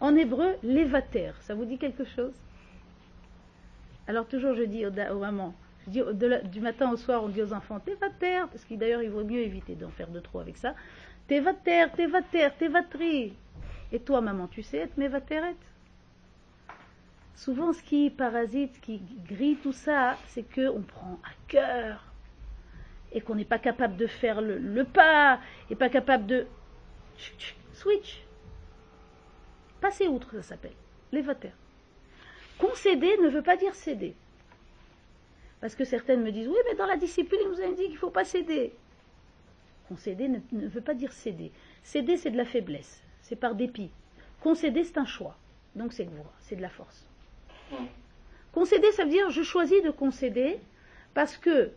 [0.00, 1.32] En hébreu, l'évater.
[1.42, 2.32] Ça vous dit quelque chose?
[4.08, 5.54] Alors toujours je dis aux, mamans,
[5.90, 9.24] du matin au soir, on dit aux enfants, t'es vater, parce que d'ailleurs il vaut
[9.24, 10.74] mieux éviter d'en faire de trop avec ça.
[11.26, 13.34] T'es vater, t'es vater, t'es vatri.
[13.92, 15.56] Et toi, maman, tu sais être mévateret
[17.34, 22.04] Souvent, ce qui parasite, ce qui grille tout ça, c'est qu'on prend à cœur
[23.12, 26.46] et qu'on n'est pas capable de faire le, pas, et pas capable de
[27.72, 28.22] switch.
[29.80, 30.74] Passer outre, ça s'appelle.
[31.12, 31.24] Les
[32.58, 34.14] Concéder ne veut pas dire céder.
[35.60, 37.92] Parce que certaines me disent, oui, mais dans la discipline, il nous a dit qu'il
[37.92, 38.72] ne faut pas céder.
[39.88, 41.52] Concéder ne, ne veut pas dire céder.
[41.82, 43.02] Céder, c'est de la faiblesse.
[43.20, 43.90] C'est par dépit.
[44.40, 45.36] Concéder, c'est un choix.
[45.74, 46.08] Donc c'est
[46.40, 47.06] c'est de la force.
[48.52, 50.58] Concéder, ça veut dire je choisis de concéder
[51.14, 51.70] parce que,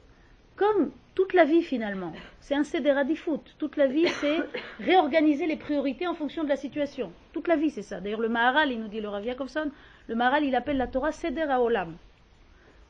[0.56, 3.56] comme toute la vie finalement, c'est un céder à foot.
[3.60, 4.40] Toute la vie, c'est
[4.80, 7.12] réorganiser les priorités en fonction de la situation.
[7.34, 8.00] Toute la vie, c'est ça.
[8.00, 9.72] D'ailleurs, le Maharal, il nous dit le Rav Yakovson,
[10.08, 11.96] le Maharal, il appelle la Torah céder à Olam.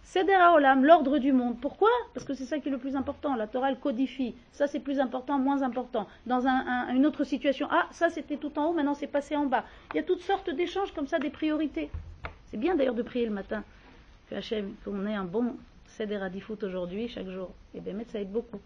[0.03, 1.59] Céder à Olam, l'ordre du monde.
[1.59, 1.89] Pourquoi?
[2.13, 3.35] Parce que c'est ça qui est le plus important.
[3.35, 4.35] La Torah, codifie.
[4.51, 6.07] Ça, c'est plus important, moins important.
[6.25, 9.65] Dans une autre situation, ah, ça, c'était tout en haut, maintenant, c'est passé en bas.
[9.93, 11.89] Il y a toutes sortes d'échanges comme ça, des priorités.
[12.45, 13.63] C'est bien d'ailleurs de prier le matin.
[14.29, 15.55] Que Hachem, qu'on ait un bon
[15.87, 17.51] Seder Adifout aujourd'hui, chaque jour.
[17.73, 18.59] Et bien, ça aide beaucoup.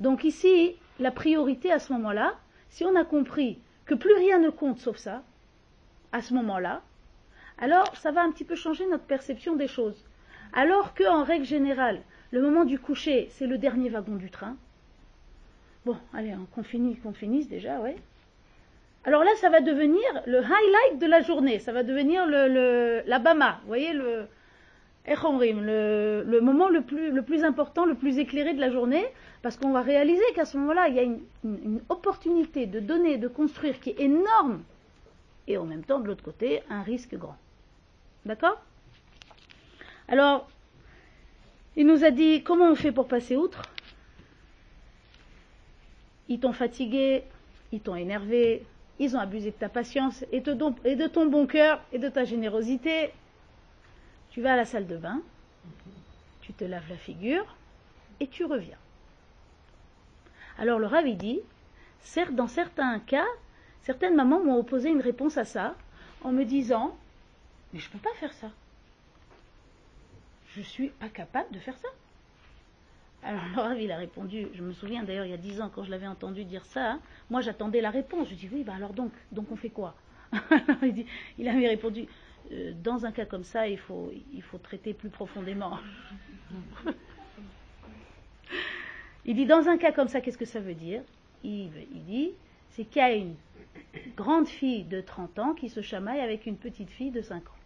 [0.00, 2.34] Donc ici, la priorité à ce moment-là,
[2.70, 5.22] si on a compris que plus rien ne compte sauf ça,
[6.12, 6.82] à ce moment-là,
[7.58, 10.04] alors ça va un petit peu changer notre perception des choses.
[10.54, 14.56] Alors qu'en règle générale, le moment du coucher, c'est le dernier wagon du train.
[15.84, 17.96] Bon, allez, qu'on finisse, qu'on finisse déjà, ouais.
[19.04, 23.18] Alors là, ça va devenir le highlight de la journée, ça va devenir le, la
[23.18, 24.26] Bama, vous voyez, le,
[25.06, 29.04] le, le moment le plus, le plus important, le plus éclairé de la journée,
[29.42, 33.18] parce qu'on va réaliser qu'à ce moment-là, il y a une, une, opportunité de donner,
[33.18, 34.62] de construire qui est énorme,
[35.48, 37.36] et en même temps, de l'autre côté, un risque grand.
[38.24, 38.58] D'accord?
[40.08, 40.48] Alors,
[41.76, 43.62] Il nous a dit comment on fait pour passer outre?
[46.28, 47.24] Ils t'ont fatigué,
[47.72, 48.64] ils t'ont énervé,
[48.98, 53.12] ils ont abusé de ta patience et, de ton bon cœur et de ta générosité.
[54.30, 55.20] Tu vas à la salle de bain,
[56.40, 57.56] tu te laves la figure
[58.20, 58.78] et tu reviens.
[60.58, 61.40] Alors le Rav dit,
[62.00, 63.26] certes, dans certains cas,
[63.82, 65.74] certaines mamans m'ont opposé une réponse à ça
[66.22, 66.96] en me disant,
[67.72, 68.50] mais je ne peux pas faire ça.
[70.56, 71.88] Je suis pas capable de faire ça.
[73.24, 75.90] Alors il a répondu, je me souviens d'ailleurs il y a dix ans quand je
[75.90, 78.28] l'avais entendu dire ça, hein, moi j'attendais la réponse.
[78.28, 79.12] Je dis oui, bah alors donc,
[79.50, 79.94] on fait quoi?
[81.38, 82.06] Il, avait répondu,
[82.52, 85.78] euh, dans un cas comme ça, il faut, il faut traiter plus profondément.
[89.24, 91.02] il dit, dans un cas comme ça, qu'est-ce que ça veut dire?
[91.44, 92.32] Il, il dit,
[92.70, 93.36] c'est qu'il y a une
[94.16, 97.63] grande fille de 30 ans qui se chamaille avec une petite fille de 5 ans.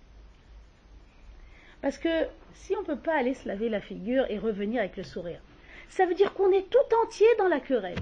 [1.82, 4.96] Parce que si on ne peut pas aller se laver la figure et revenir avec
[4.96, 5.40] le sourire,
[5.88, 7.98] ça veut dire qu'on est tout entier dans la querelle.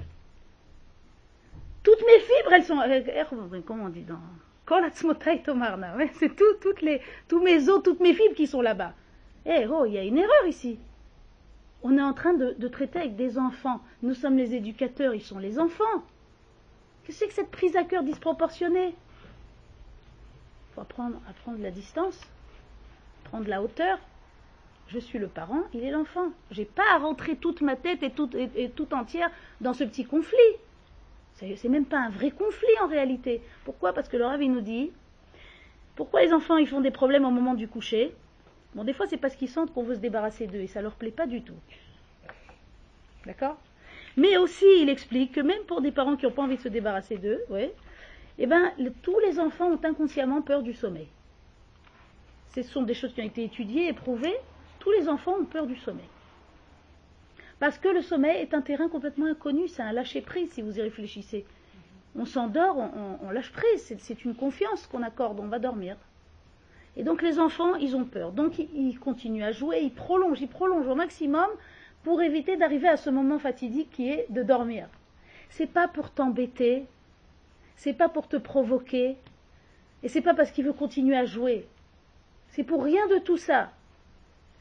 [1.83, 2.79] Toutes mes fibres, elles sont.
[2.79, 4.19] Euh, comment on dit dans.
[6.13, 8.93] C'est tout, toutes les, tous mes os, toutes mes fibres qui sont là-bas.
[9.45, 10.77] Eh oh, il y a une erreur ici.
[11.83, 13.79] On est en train de, traiter avec des enfants.
[14.01, 16.03] Nous sommes les éducateurs, ils sont les enfants.
[17.05, 18.89] Qu'est-ce que c'est que cette prise à cœur disproportionnée?
[18.89, 22.19] Il faut apprendre à prendre la distance,
[23.27, 23.99] prendre la hauteur.
[24.87, 26.31] Je suis le parent, il est l'enfant.
[26.51, 30.05] Je n'ai pas à rentrer toute ma tête et tout, et entière dans ce petit
[30.05, 30.37] conflit.
[31.33, 33.41] C'est même pas un vrai conflit en réalité.
[33.65, 33.93] Pourquoi?
[33.93, 34.91] Parce que le Rav nous dit
[35.95, 38.13] pourquoi les enfants ils font des problèmes au moment du coucher?
[38.75, 40.93] Bon, des fois c'est parce qu'ils sentent qu'on veut se débarrasser d'eux et ça leur
[40.93, 41.59] plaît pas du tout.
[43.25, 43.57] D'accord?
[44.15, 46.69] Mais aussi il explique que même pour des parents qui n'ont pas envie de se
[46.69, 47.73] débarrasser d'eux, ouais,
[48.37, 51.07] eh ben, tous les enfants ont inconsciemment peur du sommeil.
[52.63, 54.35] Ce sont des choses qui ont été étudiées et prouvées.
[54.79, 56.07] Tous les enfants ont peur du sommeil.
[57.59, 60.81] Parce que le sommeil est un terrain complètement inconnu, c'est un lâcher-prise si vous y
[60.81, 61.45] réfléchissez.
[62.15, 62.77] On s'endort,
[63.21, 65.97] on, lâche prise, c'est une confiance qu'on accorde, on va dormir.
[66.95, 68.31] Et donc les enfants, ils ont peur.
[68.31, 71.47] Donc ils, continuent à jouer, ils prolongent, ils prolongent au maximum
[72.03, 74.87] pour éviter d'arriver à ce moment fatidique qui est de dormir.
[75.49, 76.85] C'est pas pour t'embêter,
[77.75, 79.15] c'est pas pour te provoquer,
[80.01, 81.67] et c'est pas parce qu'il veut continuer à jouer.
[82.57, 83.71] C'est pour rien de tout ça.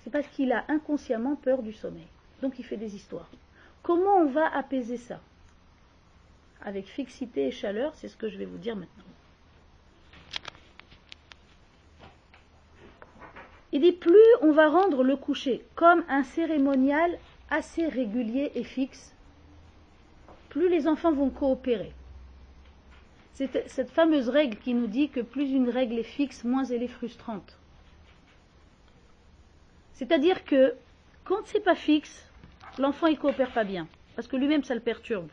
[0.04, 2.06] C'est parce qu'il a inconsciemment peur du sommeil.
[2.42, 3.30] Donc il fait des histoires.
[3.82, 5.18] Comment on va apaiser ça?
[6.62, 9.04] Avec fixité et chaleur, c'est ce que je vais vous dire maintenant.
[13.72, 19.14] Il dit plus on va rendre le coucher comme un cérémonial assez régulier et fixe,
[20.50, 21.94] plus les enfants vont coopérer.
[23.32, 26.82] C'est cette fameuse règle qui nous dit que plus une règle est fixe, moins elle
[26.82, 27.58] est frustrante.
[29.96, 30.74] C'est-à-dire que
[31.24, 32.28] quand c'est pas fixe,
[32.78, 35.28] l'enfant il coopère pas bien, parce que lui-même ça le perturbe.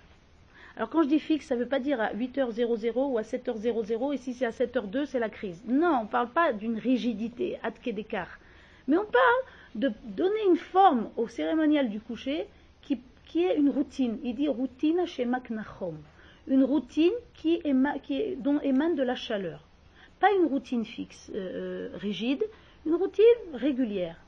[0.78, 4.14] Alors quand je dis fixe, ça ne veut pas dire à 8h00 ou à 7h00,
[4.14, 5.62] et si c'est à 7h02, c'est la crise.
[5.68, 8.40] Non, on ne parle pas d'une rigidité, adke d'écart.
[8.88, 9.44] Mais on parle
[9.76, 12.48] de donner une forme au cérémonial du coucher
[12.82, 13.00] qui,
[13.36, 14.20] est une routine.
[14.24, 15.98] Il dit routine chez Maknachom.
[16.48, 17.62] Une routine qui,
[18.04, 19.66] qui dont émane de la chaleur.
[20.20, 22.44] Pas une routine fixe, euh, euh, rigide,
[22.86, 23.24] une routine
[23.56, 24.23] régulière.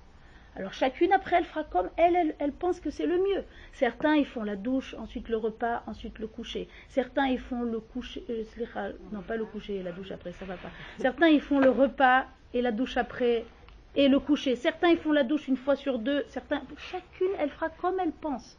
[0.56, 3.44] Alors chacune après, elle fera comme elle, elle, pense que c'est le mieux.
[3.74, 6.70] Certains, ils font la douche, ensuite le repas, ensuite le coucher.
[6.88, 10.46] Certains, ils font le coucher, euh, non pas le coucher et la douche après, ça
[10.46, 10.70] va pas.
[11.00, 13.46] Certains, ils font le repas et la douche après
[13.98, 14.56] et le coucher.
[14.56, 16.24] Certains, ils font la douche une fois sur deux.
[16.30, 18.58] Certains, chacune, elle fera comme elle pense.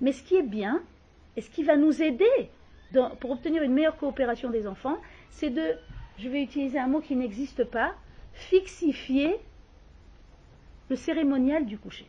[0.00, 0.82] Mais ce qui est bien,
[1.36, 2.50] et ce qui va nous aider
[3.20, 4.98] pour obtenir une meilleure coopération des enfants,
[5.30, 5.74] c'est de,
[6.18, 7.94] je vais utiliser un mot qui n'existe pas,
[8.32, 9.36] fixifier
[10.88, 12.06] le cérémonial du coucher.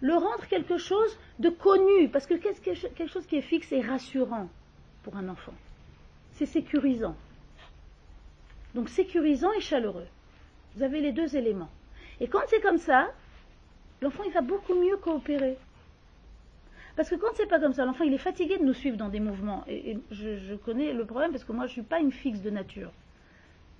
[0.00, 4.48] Le rendre quelque chose de connu, parce que quelque chose qui est fixe est rassurant
[5.02, 5.54] pour un enfant.
[6.32, 7.16] C'est sécurisant.
[8.74, 10.06] Donc sécurisant et chaleureux.
[10.76, 11.70] Vous avez les deux éléments.
[12.20, 13.10] Et quand c'est comme ça,
[14.00, 15.58] l'enfant il va beaucoup mieux coopérer.
[16.96, 19.08] Parce que quand c'est pas comme ça, l'enfant il est fatigué de nous suivre dans
[19.08, 19.64] des mouvements.
[19.68, 22.92] Et, je, connais le problème parce que moi je suis pas une fixe de nature.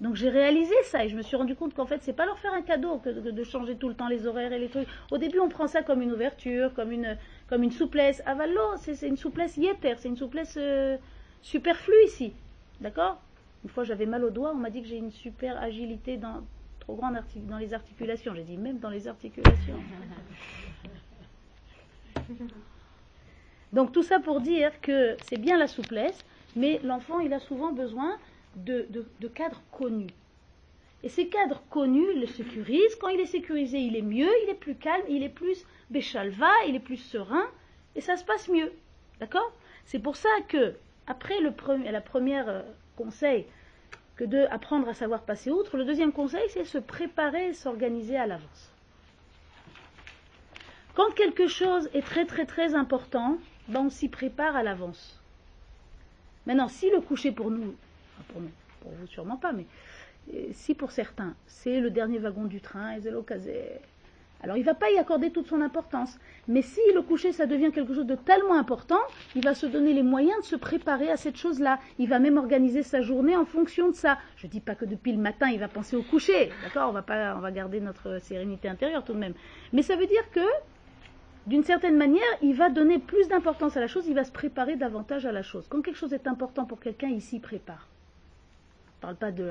[0.01, 2.39] Donc j'ai réalisé ça et je me suis rendu compte qu'en fait c'est pas leur
[2.39, 4.89] faire un cadeau que de, changer tout le temps les horaires et les trucs.
[5.11, 8.23] Au début on prend ça comme une ouverture, comme une, comme une souplesse.
[8.25, 10.97] Avalo, c'est une souplesse yéter, c'est une souplesse euh,
[11.43, 12.33] superflue ici.
[12.81, 13.21] D'accord?
[13.63, 16.45] Une fois j'avais mal au doigt, on m'a dit que j'ai une super agilité dans,
[16.81, 18.35] trop grande dans les articulations.
[18.35, 19.77] J'ai dit même dans les articulations.
[23.75, 26.25] Donc tout ça pour dire que c'est bien la souplesse,
[26.57, 28.17] mais l'enfant il a souvent besoin
[28.57, 28.85] de,
[29.35, 30.11] cadres connus.
[31.03, 32.97] Et ces cadres connus le sécurisent.
[32.97, 36.51] Quand il est sécurisé, il est mieux, il est plus calme, il est plus béchalva,
[36.69, 37.47] il est plus serein,
[37.97, 38.73] et ça se passe mieux.
[39.19, 39.53] D'accord?
[39.87, 40.75] C'est pour ça que,
[41.07, 42.63] après le premier, la première euh,
[42.97, 43.47] conseil,
[44.17, 48.27] que de apprendre à savoir passer outre, le deuxième conseil, c'est se préparer, s'organiser à
[48.27, 48.71] l'avance.
[50.95, 55.19] Quand quelque chose est très très très important, ben on s'y prépare à l'avance.
[56.47, 57.75] Maintenant, si le coucher pour nous,
[58.33, 59.67] pour vous sûrement pas, mais
[60.35, 62.97] euh, si pour certains, c'est le dernier wagon du train,
[64.43, 66.19] alors il ne va pas y accorder toute son importance.
[66.49, 69.01] Mais si le coucher, ça devient quelque chose de tellement important,
[69.35, 71.79] il va se donner les moyens de se préparer à cette chose-là.
[71.99, 74.19] Il va même organiser sa journée en fonction de ça.
[74.37, 76.51] Je ne dis pas que depuis le matin, il va penser au coucher.
[76.63, 79.35] D'accord on va, pas, on va garder notre sérénité intérieure tout de même.
[79.75, 80.47] Mais ça veut dire que,
[81.47, 84.77] d'une certaine manière, il va donner plus d'importance à la chose, il va se préparer
[84.77, 85.67] davantage à la chose.
[85.69, 87.89] Quand quelque chose est important pour quelqu'un, il s'y prépare
[89.01, 89.51] ne parle pas de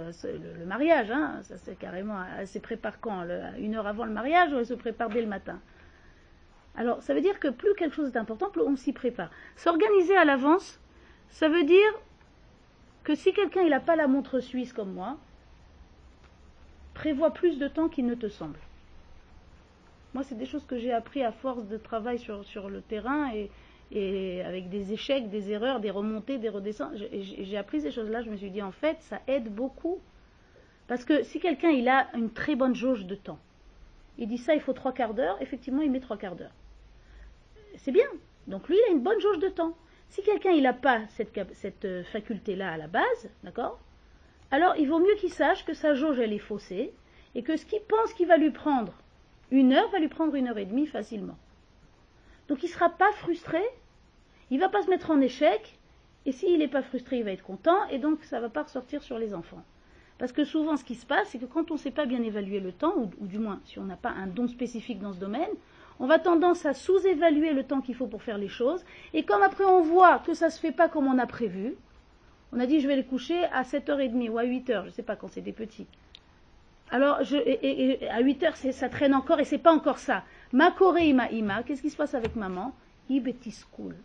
[0.60, 3.26] le, mariage, hein, ça c'est carrément, elle se prépare quand
[3.58, 5.60] Une heure avant le mariage ou elle se prépare dès le matin
[6.76, 9.32] Alors, ça veut dire que plus quelque chose est important, plus on s'y prépare.
[9.56, 10.80] S'organiser à l'avance,
[11.30, 11.92] ça veut dire
[13.04, 15.18] que si quelqu'un n'a pas la montre suisse comme moi,
[16.94, 18.60] prévoit plus de temps qu'il ne te semble.
[20.14, 23.34] Moi, c'est des choses que j'ai appris à force de travail sur, sur le terrain
[23.34, 23.50] et,
[23.92, 26.94] et avec des échecs, des erreurs, des remontées, des redescentes.
[26.96, 30.00] J'ai appris ces choses-là, je me suis dit en fait, ça aide beaucoup.
[30.88, 33.40] Parce que si quelqu'un il a une très bonne jauge de temps,
[34.18, 36.54] il dit ça, il faut trois quarts d'heure, effectivement, il met trois quarts d'heure.
[37.78, 38.08] C'est bien.
[38.48, 39.76] Donc lui, il a une bonne jauge de temps.
[40.10, 43.80] Si quelqu'un il n'a pas cette, cette euh, faculté-là à la base, d'accord
[44.50, 46.92] Alors il vaut mieux qu'il sache que sa jauge elle est faussée
[47.36, 48.94] et que ce qu'il pense qu'il va lui prendre
[49.52, 51.38] une heure va lui prendre une heure et demie facilement.
[52.48, 53.62] Donc il ne sera pas frustré,
[54.52, 55.78] il ne va pas se mettre en échec,
[56.26, 58.64] et s'il n'est pas frustré, il va être content, et donc ça ne va pas
[58.64, 59.64] ressortir sur les enfants.
[60.18, 62.22] Parce que souvent, ce qui se passe, c'est que quand on ne sait pas bien
[62.22, 65.20] évaluer le temps, ou, du moins si on n'a pas un don spécifique dans ce
[65.20, 65.50] domaine,
[66.00, 68.84] on va tendance à sous-évaluer le temps qu'il faut pour faire les choses,
[69.14, 71.76] et comme après on voit que ça ne se fait pas comme on a prévu,
[72.52, 75.04] on a dit je vais les coucher à 7h30 ou à 8h, je ne sais
[75.04, 75.88] pas quand c'est des petits.
[76.92, 80.24] Alors, à 8h, ça traîne encore et c'est pas encore ça.
[80.52, 82.74] Ma ima ima, qu'est-ce qui se passe avec maman?
[83.10, 83.96] School.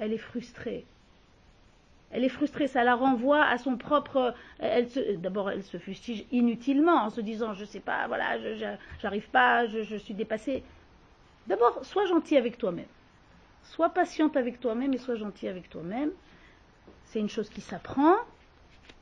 [0.00, 0.84] Elle est frustrée.
[2.10, 4.34] Elle est frustrée, ça la renvoie à son propre.
[5.18, 8.38] D'abord, elle se fustige inutilement en se disant Je sais pas, voilà,
[9.00, 10.64] j'arrive pas, je, je suis dépassée.
[11.46, 12.88] D'abord, sois gentil avec toi-même.
[13.62, 16.10] Sois patiente avec toi-même et sois gentil avec toi-même.
[17.04, 18.16] C'est une chose qui s'apprend.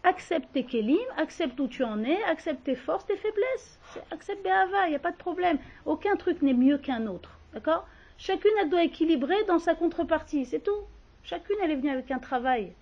[0.02, 3.78] Accepte tes kélim, accepte où tu en es, accepte tes forces, tes faiblesses.
[4.10, 5.58] Accepte Béhava, il n'y a pas de problème.
[5.86, 7.38] Aucun truc n'est mieux qu'un autre.
[7.52, 7.86] D'accord?
[8.18, 10.84] Chacune, elle doit équilibrer dans sa contrepartie, c'est tout.
[11.22, 12.72] Chacune, elle est venue avec un travail.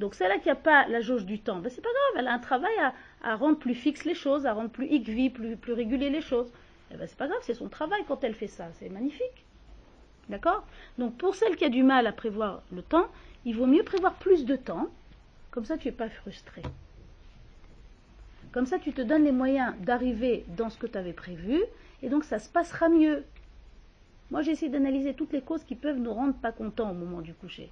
[0.00, 2.32] Donc celle-là qui n'a pas la jauge du temps, ben c'est pas grave, elle a
[2.32, 2.74] un travail
[3.22, 6.52] à, rendre plus fixe les choses, à rendre plus ikvi, plus, plus régulier les choses.
[6.92, 9.44] Eh ben c'est pas grave, c'est son travail quand elle fait ça, c'est magnifique.
[10.28, 10.64] D'accord?
[10.98, 13.06] Donc pour celle qui a du mal à prévoir le temps,
[13.44, 14.88] il vaut mieux prévoir plus de temps,
[15.50, 16.62] comme ça, tu n'es pas frustré.
[18.52, 21.62] Comme ça, tu te donnes les moyens d'arriver dans ce que tu avais prévu,
[22.02, 23.24] et donc ça se passera mieux.
[24.30, 27.34] Moi, j'essaie d'analyser toutes les causes qui peuvent nous rendre pas contents au moment du
[27.34, 27.70] coucher.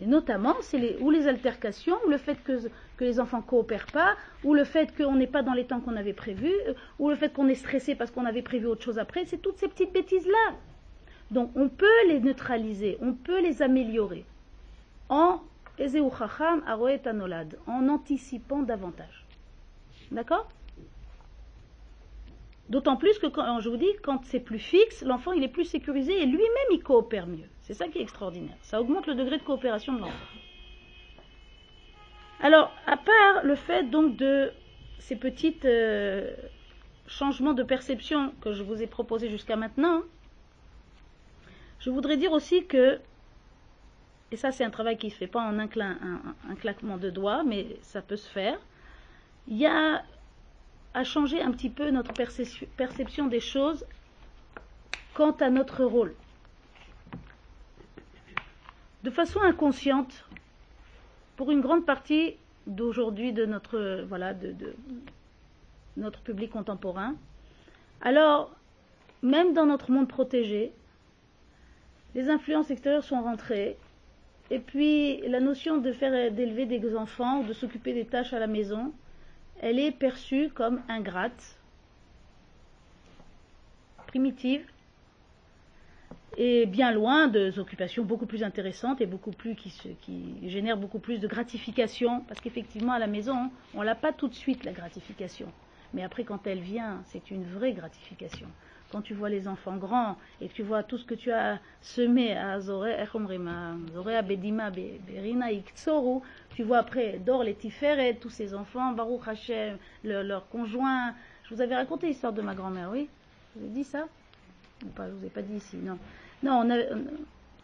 [0.00, 2.58] Et notamment, c'est les, ou les altercations, ou le fait que,
[3.00, 6.12] les enfants coopèrent pas, ou le fait qu'on n'est pas dans les temps qu'on avait
[6.12, 6.54] prévus,
[6.98, 9.24] ou le fait qu'on est stressé parce qu'on avait prévu autre chose après.
[9.26, 10.54] C'est toutes ces petites bêtises-là.
[11.30, 14.24] Donc, on peut les neutraliser, on peut les améliorer
[15.08, 15.40] en
[17.66, 19.26] en anticipant davantage.
[20.10, 20.48] D'accord?
[22.72, 25.66] D'autant plus que quand je vous dis, quand c'est plus fixe, l'enfant il est plus
[25.66, 27.44] sécurisé et lui-même il coopère mieux.
[27.60, 28.56] C'est ça qui est extraordinaire.
[28.62, 30.26] Ça augmente le degré de coopération de l'enfant.
[32.40, 34.50] Alors, à part le fait donc de
[35.00, 36.34] ces petits euh,
[37.06, 40.00] changements de perception que je vous ai proposés jusqu'à maintenant,
[41.78, 42.98] je voudrais dire aussi que
[44.30, 45.68] et ça c'est un travail qui ne se fait pas en un,
[46.58, 48.58] claquement de doigts, mais ça peut se faire,
[49.46, 50.02] il y a
[50.94, 53.86] à changer un petit peu notre perception des choses
[55.14, 56.14] quant à notre rôle.
[59.02, 60.24] De façon inconsciente,
[61.36, 62.36] pour une grande partie
[62.66, 64.54] d'aujourd'hui de notre voilà de,
[65.96, 67.16] notre public contemporain,
[68.00, 68.54] alors
[69.22, 70.72] même dans notre monde protégé,
[72.14, 73.76] les influences extérieures sont rentrées
[74.52, 78.46] et puis, la notion de faire d'élever des enfants de s'occuper des tâches à la
[78.46, 78.92] maison,
[79.62, 81.56] elle est perçue comme ingrate,
[84.08, 84.66] primitive,
[86.36, 89.70] et bien loin de occupations beaucoup plus intéressantes et beaucoup plus qui,
[90.02, 94.28] qui génèrent beaucoup plus de gratification, parce qu'effectivement à la maison, on l'a pas tout
[94.28, 95.52] de suite la gratification,
[95.94, 98.48] mais après quand elle vient, c'est une vraie gratification.
[98.92, 101.58] Quand tu vois les enfants grands et que tu vois tout ce que tu as
[101.80, 106.20] semé à Zorea Bedima Berina Iktsoru,
[106.50, 111.14] tu vois après Dor les Tiferet, tous ces enfants, Baruch Hashem, leurs conjoints.
[111.44, 113.08] Je vous avais raconté l'histoire de ma grand-mère, oui?
[113.54, 114.06] Je vous ai dit ça?
[114.94, 115.98] Pas, Je vous ai pas dit ici, non.
[116.42, 116.64] Non,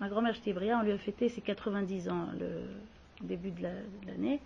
[0.00, 3.64] ma grand-mère Bria, on lui a fêté ses 90 ans le début de
[4.06, 4.40] l'année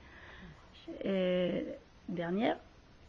[1.06, 1.60] euh,
[2.08, 2.56] dernière.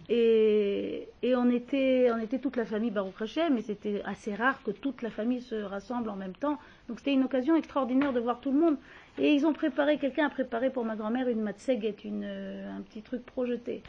[0.09, 2.09] Et, on, était,
[2.41, 6.09] toute la famille Baruch Hashem, mais c'était assez rare que toute la famille se rassemble
[6.09, 6.57] en même temps.
[6.87, 8.77] Donc c'était une occasion extraordinaire de voir tout le monde.
[9.17, 13.01] Et ils ont préparé, quelqu'un a préparé pour ma grand-mère une matseget, une, un petit
[13.01, 13.83] truc projeté.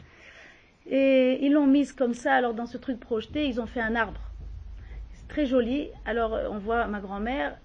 [0.87, 3.95] Et ils l'ont mise comme ça, alors dans ce truc projeté, ils ont fait un
[3.95, 4.21] arbre.
[5.13, 5.89] C'est très joli.
[6.05, 7.57] Alors on voit ma grand-mère,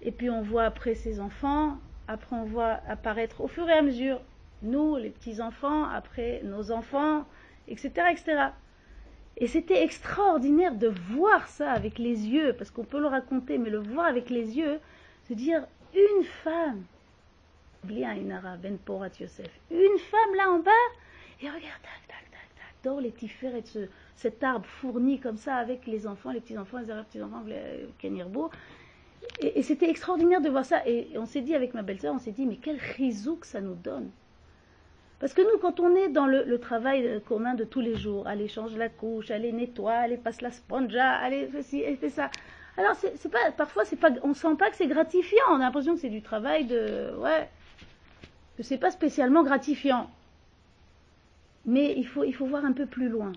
[0.00, 1.76] et puis on voit après ses enfants,
[2.08, 4.20] après on voit apparaître au fur et à mesure
[4.62, 7.26] nous, les petits-enfants, après nos enfants,
[7.68, 7.90] etc.
[8.10, 8.48] etc.
[9.36, 13.70] Et c'était extraordinaire de voir ça avec les yeux, parce qu'on peut le raconter, mais
[13.70, 14.78] le voir avec les yeux,
[15.28, 16.84] se dire une femme,
[17.88, 20.70] Inara Ben Porat Yosef, une femme là en bas,
[21.40, 25.56] et regarde, tac, tac, tac, tac, dans les tifères de cet arbre fourni comme ça
[25.56, 27.44] avec les enfants, les petits-enfants, les arrière-petits-enfants,
[27.98, 28.50] Kenirbo.
[29.40, 30.86] Et, et c'était extraordinaire de voir ça.
[30.86, 33.74] Et, on s'est dit avec ma belle-sœur, on s'est dit, mais quel que ça nous
[33.74, 34.10] donne.
[35.22, 38.26] Parce que nous, quand on est dans le, travail euh, commun de tous les jours,
[38.26, 41.62] aller changer la couche, aller nettoyer, aller passer la sponja, aller faire
[42.02, 42.28] et ça.
[42.76, 42.96] Alors,
[43.30, 45.44] pas, parfois, c'est pas, on sent pas que c'est gratifiant.
[45.50, 47.48] On a l'impression que c'est du travail de, ouais,
[48.56, 50.10] que c'est pas spécialement gratifiant.
[51.66, 53.30] Mais il faut, il faut voir un peu plus loin.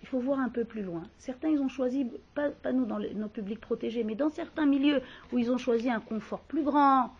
[0.00, 1.02] Il faut voir un peu plus loin.
[1.18, 5.02] Certains, ils ont choisi, pas, pas nous dans nos publics protégés, mais dans certains milieux
[5.34, 7.10] où ils ont choisi un confort plus grand,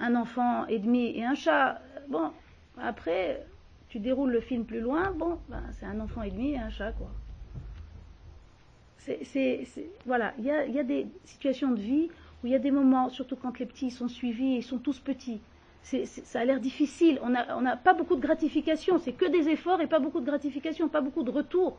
[0.00, 1.80] un enfant et demi et un chat.
[2.08, 2.32] Bon,
[2.78, 3.46] après,
[3.88, 6.70] tu déroules le film plus loin, bon, ben, c'est un enfant et demi et un
[6.70, 7.10] chat, quoi.
[8.98, 9.66] C'est,
[10.06, 12.10] voilà, il y a, y a, des situations de vie
[12.42, 15.00] où il y a des moments, surtout quand les petits sont suivis, ils sont tous
[15.00, 15.40] petits.
[15.82, 19.48] ça a l'air difficile, on n'a on a pas beaucoup de gratification, c'est que des
[19.48, 21.78] efforts et pas beaucoup de gratification, pas beaucoup de retour.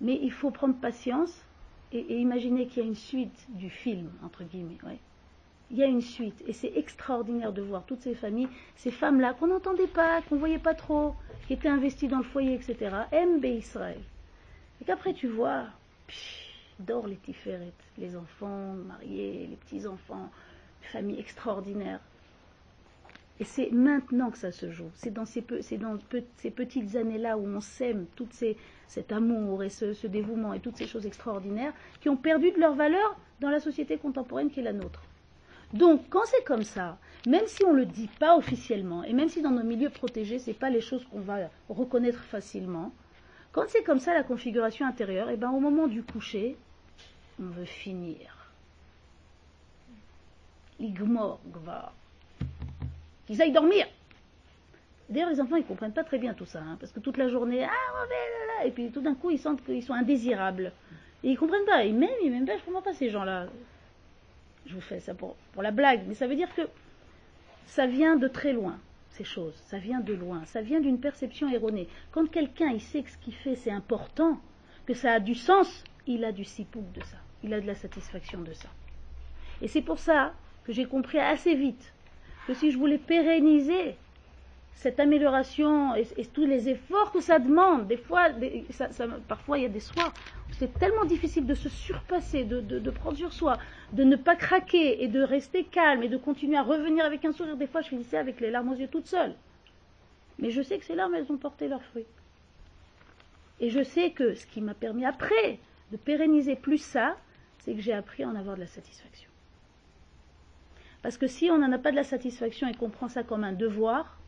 [0.00, 1.44] Mais il faut prendre patience
[1.92, 4.78] et, et imaginer qu'il y a une suite du film, entre guillemets.
[4.84, 4.98] Ouais
[5.70, 6.42] il y a une suite.
[6.46, 10.40] Et c'est extraordinaire de voir toutes ces familles, ces femmes-là qu'on n'entendait pas, qu'on ne
[10.40, 11.14] voyait pas trop,
[11.46, 12.94] qui étaient investies dans le foyer, etc.
[13.12, 14.00] MB Israël.
[14.80, 15.64] Et qu'après tu vois,
[16.78, 20.30] dors les tiférettes, les enfants mariés, les petits-enfants,
[20.82, 22.00] famille extraordinaire.
[23.38, 24.90] Et c'est maintenant que ça se joue.
[24.94, 28.28] C'est dans ces, petites années-là où on sème tout
[28.86, 32.74] cet amour et ce dévouement et toutes ces choses extraordinaires qui ont perdu de leur
[32.74, 35.02] valeur dans la société contemporaine qui est la nôtre.
[35.72, 39.28] Donc, quand c'est comme ça, même si on ne le dit pas officiellement, et même
[39.28, 42.92] si dans nos milieux protégés, ce n'est pas les choses qu'on va reconnaître facilement,
[43.52, 46.56] quand c'est comme ça la configuration intérieure, et eh ben au moment du coucher,
[47.40, 48.52] on veut finir.
[50.78, 51.92] Igmor, gvar.
[53.26, 53.86] Qu'ils aillent dormir.
[55.08, 57.16] D'ailleurs, les enfants, ils ne comprennent pas très bien tout ça, hein, parce que toute
[57.16, 60.72] la journée, ah, et puis tout d'un coup, ils sentent qu'ils sont indésirables.
[61.22, 63.46] Ils ne comprennent pas, ils m'aiment, ils m'aiment pas, je ne comprends pas ces gens-là.
[64.66, 66.62] Je vous fais ça pour, la blague, mais ça veut dire que
[67.66, 68.78] ça vient de très loin,
[69.10, 69.54] ces choses.
[69.66, 70.44] Ça vient de loin.
[70.44, 71.88] Ça vient d'une perception erronée.
[72.10, 74.40] Quand quelqu'un, il sait que ce qu'il fait, c'est important,
[74.86, 77.16] que ça a du sens, il a du sipouk de ça.
[77.42, 78.68] Il a de la satisfaction de ça.
[79.62, 80.32] Et c'est pour ça
[80.64, 81.92] que j'ai compris assez vite
[82.46, 83.96] que si je voulais pérenniser
[84.74, 88.28] cette amélioration et, tous les efforts que ça demande, des fois,
[89.26, 90.12] parfois il y a des soirs
[90.58, 93.58] c'est tellement difficile de se surpasser, de, prendre sur soi,
[93.92, 97.32] de ne pas craquer et de rester calme et de continuer à revenir avec un
[97.32, 97.56] sourire.
[97.56, 99.34] Des fois, je finissais avec les larmes aux yeux toute seule.
[100.38, 102.06] Mais je sais que ces larmes, elles ont porté leurs fruits.
[103.60, 105.58] Et je sais que ce qui m'a permis après
[105.92, 107.16] de pérenniser plus ça,
[107.58, 109.30] c'est que j'ai appris à en avoir de la satisfaction.
[111.02, 113.44] Parce que si on n'en a pas de la satisfaction et qu'on prend ça comme
[113.44, 114.18] un devoir,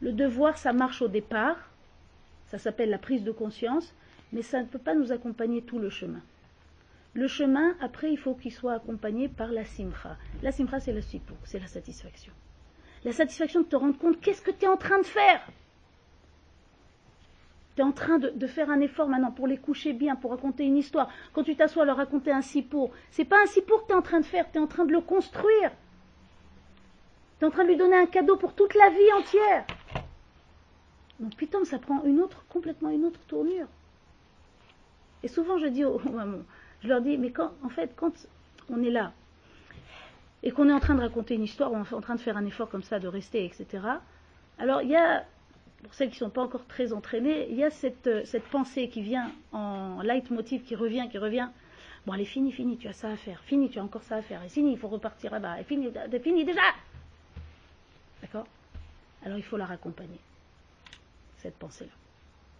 [0.00, 1.56] le devoir, ça marche au départ,
[2.48, 3.94] ça s'appelle la prise de conscience,
[4.32, 6.22] mais ça ne peut pas nous accompagner tout le chemin.
[7.14, 10.16] Le chemin, après, il faut qu'il soit accompagné par la simcha.
[10.42, 12.32] La simcha, c'est le sipour, c'est la satisfaction.
[13.04, 15.46] La satisfaction de te rendre compte qu'est-ce que tu es en train de faire?
[17.74, 20.64] Tu es en train de, faire un effort maintenant pour les coucher bien, pour raconter
[20.64, 21.10] une histoire.
[21.32, 24.02] Quand tu t'assois leur raconter un sipour, c'est pas un sipour que tu es en
[24.02, 25.70] train de faire, tu es en train de le construire.
[27.38, 29.66] Tu es en train de lui donner un cadeau pour toute la vie entière.
[31.20, 33.68] Donc putain, ça prend une autre, complètement une autre tournure.
[35.22, 36.44] Et souvent je dis aux mamans,
[36.82, 38.12] je leur dis, mais quand, en fait, quand,
[38.68, 39.12] on est là,
[40.42, 42.20] et qu'on est en train de raconter une histoire, ou on est en train de
[42.20, 43.84] faire un effort comme ça, de rester, etc.,
[44.58, 45.24] alors il y a,
[45.82, 48.44] pour celles qui ne sont pas encore très entraînées, il y a cette, euh, cette
[48.44, 51.48] pensée qui vient en leitmotiv, qui revient, qui revient.
[52.06, 53.40] Bon, allez, fini, fini, tu as ça à faire.
[53.44, 54.42] Fini, tu as encore ça à faire.
[54.42, 55.60] Et fini, il faut repartir là-bas.
[55.60, 55.88] Et fini,
[56.22, 56.60] fini déjà
[58.20, 58.46] D'accord?
[59.24, 60.18] Alors il faut la raccompagner,
[61.38, 62.01] cette pensée-là.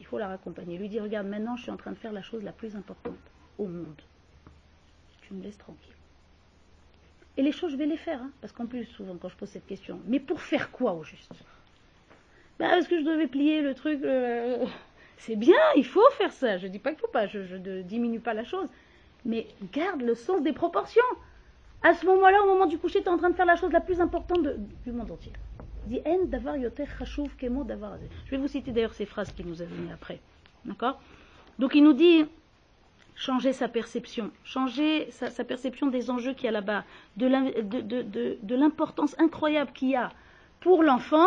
[0.02, 0.78] Il faut la raccompagner.
[0.78, 3.14] Lui dire, regarde, maintenant je suis en train de faire la chose la plus importante
[3.56, 4.02] au monde.
[5.20, 5.94] Tu me laisses tranquille.
[7.36, 9.48] Et les choses, je vais les faire, hein, parce qu'en plus, souvent, quand je pose
[9.48, 11.32] cette question, mais pour faire quoi au juste?
[12.58, 14.00] Bah, Est-ce que je devais plier le truc
[15.18, 16.58] C'est bien, il faut faire ça.
[16.58, 18.68] Je ne dis pas qu'il faut pas, je ne diminue pas la chose.
[19.24, 21.00] Mais garde le sens des proportions.
[21.84, 23.70] À ce moment-là, au moment du coucher, tu es en train de faire la chose
[23.70, 24.48] la plus importante
[24.84, 25.32] du monde entier.
[25.90, 25.96] Je
[28.30, 30.20] vais vous citer d'ailleurs ces phrases qu'il nous a données après.
[30.64, 31.00] D'accord?
[31.58, 32.24] Donc il nous dit
[33.14, 36.84] changer sa perception, changer sa, perception des enjeux qu'il y a là-bas,
[37.16, 40.12] de l'importance incroyable qu'il y a
[40.60, 41.26] pour l'enfant,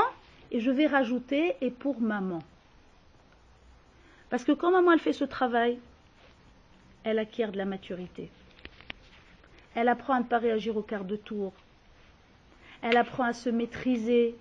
[0.51, 2.39] et je vais rajouter, et pour maman.
[4.29, 5.77] Parce que quand maman elle fait ce travail,
[7.03, 8.29] elle acquiert de la maturité.
[9.75, 11.53] Elle apprend à ne pas réagir au quart de tour.
[12.81, 14.35] Elle apprend à se maîtriser.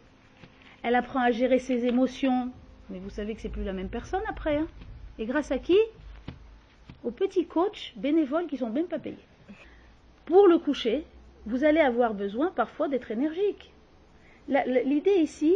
[0.85, 2.53] Elle apprend à gérer ses émotions.
[2.91, 4.59] Mais vous savez que c'est plus la même personne après.
[4.59, 4.69] Hein.
[5.19, 5.79] Et grâce à qui?
[7.03, 9.17] Aux petits coachs bénévoles qui sont même pas payés.
[10.27, 11.05] Pour le coucher,
[11.47, 13.73] vous allez avoir besoin parfois d'être énergique.
[14.49, 15.55] L'idée ici,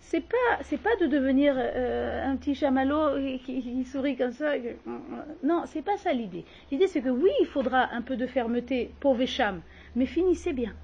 [0.00, 4.54] c'est pas pas de devenir euh, un petit chamallow qui, sourit comme ça.
[5.44, 6.44] Non, c'est pas ça l'idée.
[6.70, 9.62] L'idée c'est que oui, il faudra un peu de fermeté pour Vécham,
[9.94, 10.74] mais finissez bien.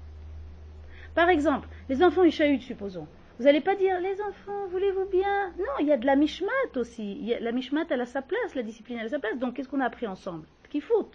[1.13, 3.07] Par exemple, les enfants ils supposons.
[3.41, 5.47] Vous n'allez pas dire les enfants, voulez-vous bien?
[5.57, 7.33] Non, il y a de la mishmat aussi.
[7.39, 9.35] la mishmat elle a sa place, la discipline elle a sa place.
[9.39, 10.45] Donc qu'est-ce qu'on a appris ensemble?
[10.69, 11.09] Qui fout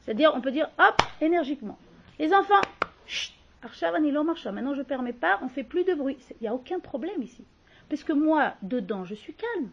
[0.00, 1.76] C'est-à-dire on peut dire hop énergiquement.
[2.20, 2.60] Les enfants,
[3.08, 6.16] chut, Maintenant, je ne permets pas, on fait plus de bruit.
[6.40, 7.44] Il n'y a aucun problème ici.
[7.88, 9.70] Parce que moi, dedans, je suis calme.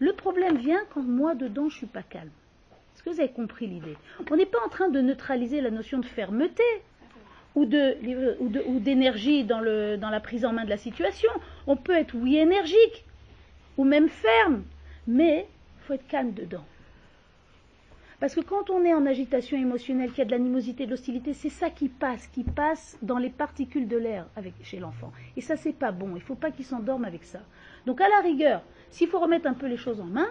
[0.00, 2.28] Le problème vient quand moi, dedans, je ne suis pas calme.
[2.94, 3.96] Est-ce que vous avez compris l'idée?
[4.30, 6.62] On n'est pas en train de neutraliser la notion de fermeté
[7.54, 9.60] ou d'énergie dans,
[9.98, 11.30] dans la prise en main de la situation.
[11.66, 13.04] On peut être, oui, énergique
[13.76, 14.64] ou même ferme,
[15.06, 15.46] mais
[15.78, 16.64] il faut être calme dedans.
[18.20, 21.34] Parce que quand on est en agitation émotionnelle, qu'il y a de l'animosité, de l'hostilité,
[21.34, 24.26] c'est ça qui passe, qui passe dans les particules de l'air
[24.62, 25.12] chez l'enfant.
[25.36, 26.10] Et ça, c'est pas bon.
[26.10, 27.40] Il ne faut pas qu'il s'endorme avec ça.
[27.86, 30.28] Donc, à la rigueur, s'il faut remettre un peu les choses en main,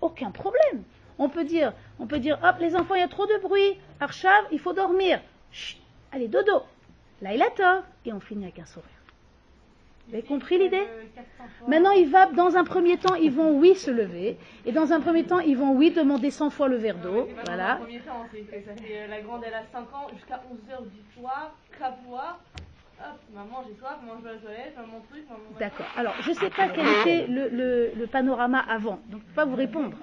[0.00, 0.82] aucun problème.
[1.18, 3.76] On peut dire, on peut dire, hop, les enfants, il y a trop de bruit.
[4.00, 5.20] Archav, il faut dormir.
[5.52, 5.79] Chut,
[6.12, 6.62] allez, dodo.
[7.22, 8.88] Là, il a Et on finit avec un sourire.
[10.08, 10.88] Vous avez compris l'idée
[11.68, 15.00] Maintenant, ils va, dans un premier temps, ils vont oui se lever, et dans un
[15.00, 17.28] premier temps, ils vont oui demander 100 fois le verre d'eau.
[17.44, 17.74] voilà.
[17.74, 21.54] Dans premier temps, c'est euh, la grande, elle a 5 ans, jusqu'à 11h du soir,
[21.78, 22.40] capoir.
[22.98, 25.40] Hop, maman, j'ai soif, mange la toilette, maman truc, maman.
[25.58, 25.86] D'accord.
[25.96, 29.20] Alors, je ne sais pas quel était le, le, le panorama avant, donc je ne
[29.20, 29.96] peux pas vous répondre.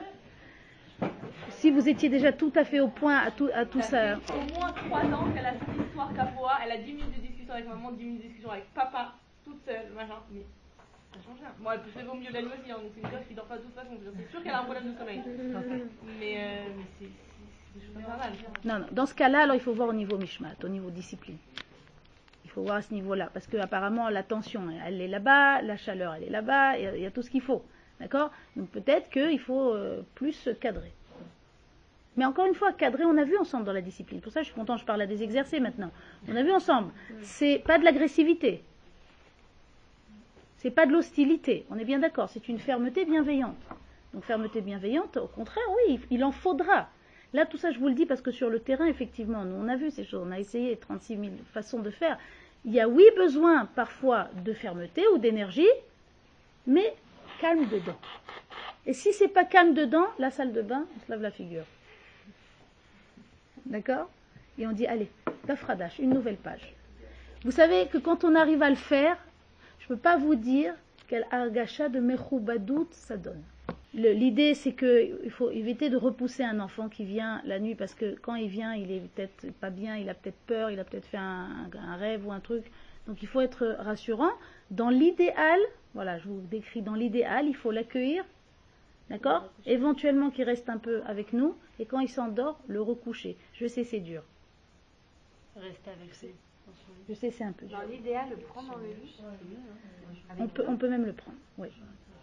[1.50, 4.16] Si vous étiez déjà tout à fait au point à tout, à tout ça.
[4.16, 4.36] ça.
[4.36, 7.54] au moins 3 ans qu'elle a cette histoire capoir, elle a 10 minutes de discussion
[7.54, 10.20] avec maman, 10 minutes de discussion avec papa toute seule, machin.
[10.32, 10.42] Mais
[11.14, 11.50] ça change rien.
[11.60, 13.46] Moi, elle peut au mieux la nuit aussi, hein, donc c'est une gosse qui dort
[13.46, 13.92] pas de toute façon.
[14.18, 15.22] C'est sûr qu'elle a un problème de sommeil.
[16.20, 17.08] Mais, euh, mais c'est.
[18.66, 18.86] Non, non.
[18.92, 21.38] Dans ce cas-là, alors il faut voir au niveau Mishmat, au niveau discipline.
[22.46, 23.30] Il faut voir à ce niveau-là.
[23.34, 27.12] Parce qu'apparemment, la tension, elle est là-bas, la chaleur, elle est là-bas, il y, a
[27.12, 27.64] tout ce qu'il faut.
[28.00, 28.32] D'accord?
[28.56, 30.92] Donc peut-être qu'il faut euh, plus cadrer.
[32.16, 34.22] Mais encore une fois, cadrer, on a vu ensemble dans la discipline.
[34.22, 35.92] Pour ça, je suis content, je parle à des exercés maintenant.
[36.28, 36.92] On a vu ensemble.
[37.22, 38.64] C'est pas de l'agressivité.
[40.58, 43.56] C'est pas de l'hostilité, on est bien d'accord, c'est une fermeté bienveillante.
[44.14, 46.90] Donc fermeté bienveillante, au contraire, oui, il en faudra.
[47.34, 49.68] Là, tout ça, je vous le dis parce que sur le terrain, effectivement, nous, on
[49.68, 52.18] a vu ces choses, on a essayé 36 000 façons de faire.
[52.66, 55.68] Il y a, oui, besoin parfois de fermeté ou d'énergie,
[56.66, 56.96] mais
[57.40, 57.98] calme dedans.
[58.86, 61.66] Et si c'est pas calme dedans, la salle de bain, on se lave la figure.
[63.66, 64.10] D'accord?
[64.58, 65.10] Et on dit, allez,
[65.46, 66.74] Tafradash, une nouvelle page.
[67.44, 69.18] Vous savez que quand on arrive à le faire,
[69.80, 70.74] je ne peux pas vous dire
[71.08, 73.42] quel argacha de mechoubadout ça donne.
[73.94, 78.16] L'idée, c'est qu'il faut éviter de repousser un enfant qui vient la nuit parce que
[78.22, 81.08] quand il vient, il est peut-être pas bien, il a peut-être peur, il a peut-être
[81.08, 82.66] fait un, rêve ou un truc.
[83.08, 84.32] Donc il faut être rassurant.
[84.70, 85.60] Dans l'idéal,
[85.94, 88.24] voilà, je vous décris dans l'idéal, il faut l'accueillir,
[89.10, 93.38] d'accord Éventuellement qu'il reste un peu avec nous et quand il s'endort, le recoucher.
[93.54, 94.24] Je sais, c'est dur.
[95.56, 96.30] Rester avec lui.
[97.10, 99.16] Je sais, c'est un peu Dans l'idéal, le prendre dans le lit
[100.40, 101.70] on peut, on peut même le prendre, oui.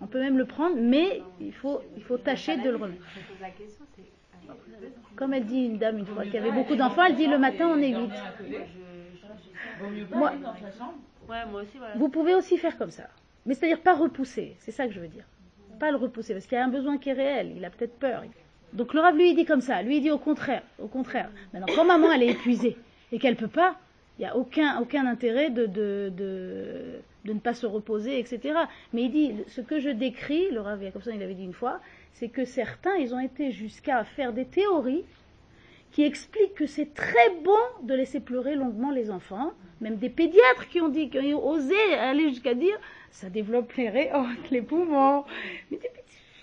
[0.00, 3.02] On peut même le prendre, mais il faut, il faut tâcher de le remettre.
[3.14, 7.38] C'est Comme elle dit une dame une fois qui avait beaucoup d'enfants, elle dit le
[7.38, 8.10] matin on évite.
[10.10, 10.32] Moi,
[11.96, 13.08] vous pouvez aussi faire comme ça.
[13.47, 15.24] Mais c'est-à-dire pas repousser, c'est ça que je veux dire.
[15.78, 17.99] Pas le repousser, parce qu'il y a un besoin qui est réel, il a peut-être
[17.99, 18.22] peur.
[18.72, 21.30] Donc le Rav lui il dit comme ça, lui il dit au contraire, au contraire.
[21.53, 22.76] Maintenant quand maman elle est épuisée
[23.12, 23.76] et qu'elle peut pas,
[24.18, 28.55] il n'y a aucun, aucun intérêt de, de, de, de ne pas se reposer, etc.
[28.92, 31.80] Mais il dit, ce que je décris, le Rav ça il avait dit une fois,
[32.12, 35.05] c'est que certains, ils ont été jusqu'à faire des théories
[35.90, 40.68] qui expliquent que c'est très bon de laisser pleurer longuement les enfants, même des pédiatres
[40.68, 42.78] qui ont dit, qui ont osé aller jusqu'à dire,
[43.14, 44.10] ça développe les
[44.50, 45.24] les poumons.
[45.70, 45.78] Mais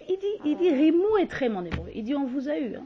[0.10, 1.64] il dit, il dit, Rimou est très mon.
[1.94, 2.76] Il dit, on vous a eu.
[2.76, 2.86] Hein.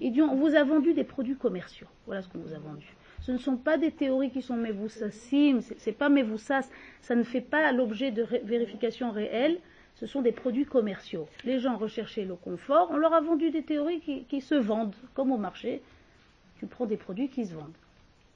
[0.00, 1.88] Il dit, on vous a vendu des produits commerciaux.
[2.06, 2.86] Voilà ce qu'on vous a vendu.
[3.20, 6.68] Ce ne sont pas des théories qui sont mévoussassim, c'est pas mévoussas,
[7.00, 9.58] ça ne fait pas l'objet de ré- vérification réelle,
[9.94, 11.26] ce sont des produits commerciaux.
[11.44, 15.32] Les gens recherchaient le confort, on leur a vendu des théories qui se vendent, comme
[15.32, 15.80] au marché.
[16.58, 17.72] Tu prends des produits qui se vendent.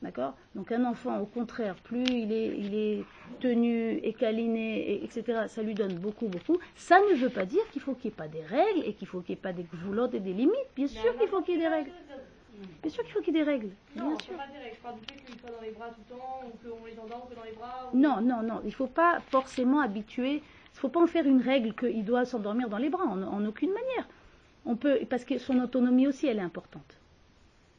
[0.00, 3.04] D'accord Donc un enfant, au contraire, plus il est, il est
[3.40, 6.56] tenu et câliné, et- etc., ça lui donne beaucoup, beaucoup.
[6.76, 9.08] Ça ne veut pas dire qu'il faut qu'il n'y ait pas des règles et qu'il
[9.08, 10.54] faut qu'il n'y ait pas des gvoulottes et des limites.
[10.76, 11.90] Bien sûr qu'il faut qu'il y ait des règles.
[12.82, 13.70] Bien sûr qu'il faut qu'il y ait des règles.
[13.96, 14.34] Non, Bien sûr.
[14.36, 14.76] pas direct.
[14.76, 16.98] Je parle du fait qu'il soit dans les bras tout le temps, ou qu'on les
[16.98, 17.90] endort, que dans les bras.
[17.92, 18.60] ou- Non, non, non.
[18.62, 20.34] Il ne faut pas forcément habituer.
[20.34, 23.20] Il ne faut pas en faire une règle qu'il doit s'endormir dans les bras, en,
[23.22, 24.08] en aucune manière.
[24.64, 26.97] On peut, parce que son autonomie aussi, elle est importante.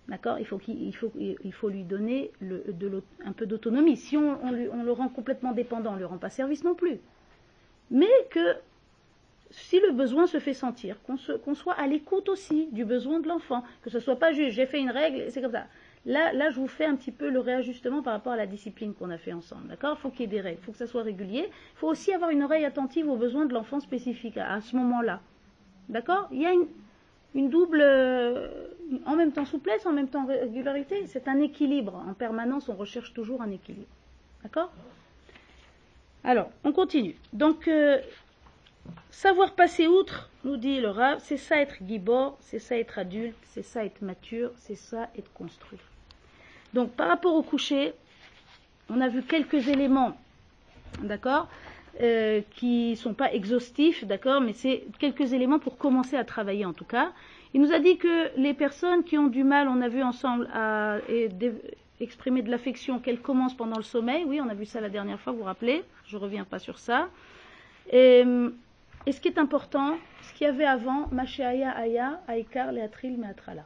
[0.10, 2.32] D'accord il faut, il, faut, il faut lui donner
[3.24, 3.96] un peu d'autonomie.
[3.96, 4.52] Si on, on,
[4.84, 7.00] le rend complètement dépendant, on ne lui rend pas service non plus.
[7.92, 8.56] Mais que
[9.52, 13.64] si le besoin se fait sentir, qu'on, soit à l'écoute aussi du besoin de l'enfant,
[13.84, 15.68] que ce ne soit pas juste j'ai fait une règle, c'est comme ça.
[16.06, 18.94] Là, là, je vous fais un petit peu le réajustement par rapport à la discipline
[18.94, 19.68] qu'on a fait ensemble.
[19.68, 19.98] D'accord?
[20.00, 21.46] Il faut qu'il y ait des règles, il faut que ça soit régulier.
[21.48, 24.76] Il faut aussi avoir une oreille attentive aux besoins de l'enfant spécifique à, à ce
[24.78, 25.20] moment-là.
[25.90, 26.30] D'accord?
[26.32, 26.68] Il y a une,
[27.36, 28.48] une double, euh,
[29.06, 31.06] en même temps souplesse, en même temps régularité.
[31.08, 32.04] C'est un équilibre.
[32.08, 33.88] En permanence, on recherche toujours un équilibre.
[34.44, 34.72] D'accord?
[36.24, 37.16] Alors, on continue.
[37.34, 38.00] Donc, euh,
[39.12, 43.38] savoir passer outre, nous dit le Rav, c'est ça être gibor, c'est ça être adulte,
[43.50, 45.80] c'est ça être mature, c'est ça être construit.
[46.74, 47.94] Donc, par rapport au coucher,
[48.90, 50.18] on a vu quelques éléments,
[51.04, 51.48] d'accord,
[52.02, 56.74] euh, qui sont pas exhaustifs, d'accord, mais c'est quelques éléments pour commencer à travailler en
[56.74, 57.12] tout cas.
[57.54, 60.48] Il nous a dit que les personnes qui ont du mal, on a vu ensemble,
[60.54, 60.98] à
[62.00, 64.24] exprimer de l'affection, qu'elles commencent pendant le sommeil.
[64.26, 65.84] Oui, on a vu ça la dernière fois, vous vous rappelez.
[66.06, 67.10] Je reviens pas sur ça.
[67.92, 68.24] Et,
[69.06, 73.66] et ce qui est important, ce qu'il y avait avant, Mashéaya Aya, Aïkar, Leatril, Meatrala.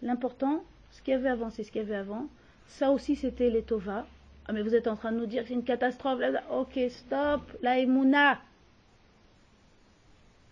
[0.00, 0.62] L'important,
[0.92, 2.28] ce qu'il y avait avant, c'est ce qu'il y avait avant.
[2.66, 4.06] Ça aussi, c'était les Tova.
[4.46, 6.20] Ah, mais vous êtes en train de nous dire que c'est une catastrophe.
[6.50, 7.40] Ok, stop.
[7.62, 8.40] La Emouna.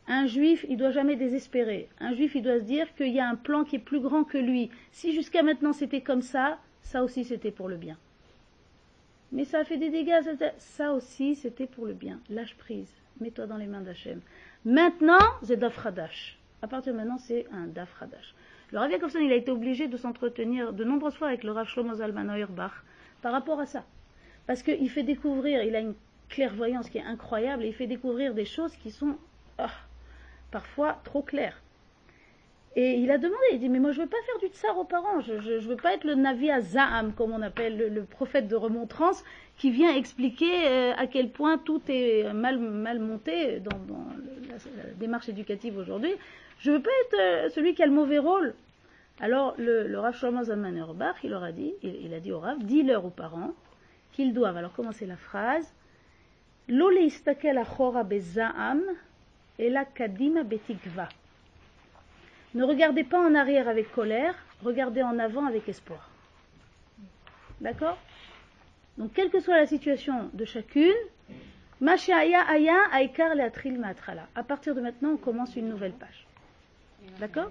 [0.08, 1.88] Un juif, il doit jamais désespérer.
[2.00, 4.24] Un juif, il doit se dire qu'il y a un plan qui est plus grand
[4.24, 4.70] que lui.
[4.90, 7.96] Si jusqu'à maintenant c'était comme ça, ça aussi c'était pour le bien.
[9.30, 10.20] Mais ça a fait des dégâts,
[10.58, 12.20] ça, aussi c'était pour le bien.
[12.28, 14.20] Lâche prise, mets-toi dans les mains d'Hachem.
[14.64, 16.38] Maintenant, c'est Dafradash.
[16.60, 18.34] À partir de maintenant, c'est un Dafradash.
[18.72, 21.66] Le Rav Yakovson, il a été obligé de s'entretenir de nombreuses fois avec le Rav
[21.66, 22.72] Shlomo Zalman Auerbach
[23.22, 23.84] par rapport à ça.
[24.46, 25.94] Parce qu'il fait découvrir, il a une
[26.28, 29.16] clairvoyance qui est incroyable, et il fait découvrir des choses qui sont
[29.58, 29.70] ah,
[30.50, 31.62] parfois trop claires.
[32.74, 34.84] Et il a demandé, il dit, mais moi je veux pas faire du tsar aux
[34.84, 38.56] parents, je, je veux pas être le Navi Azam, comme on appelle le, prophète de
[38.56, 39.22] remontrance,
[39.58, 43.76] qui vient expliquer euh, à quel point tout est mal, monté dans,
[44.48, 46.14] la, démarche éducative aujourd'hui.
[46.60, 48.54] Je veux pas être euh, celui qui a le mauvais rôle.
[49.22, 50.84] Alors le, le Rav Shlomo Zalman
[51.22, 53.52] il a dit, il, dit au Rav, dis-leur aux parents
[54.10, 55.72] qu'ils doivent, alors commencer la phrase,
[59.94, 61.08] kadima betikva.
[62.54, 66.10] Ne regardez pas en arrière avec colère, regardez en avant avec espoir.
[67.60, 67.98] D'accord?
[68.98, 70.92] Donc, quelle que soit la situation de chacune,
[71.80, 73.34] aya aikar.
[74.34, 76.26] À partir de maintenant, on commence une nouvelle page.
[77.20, 77.50] D'accord?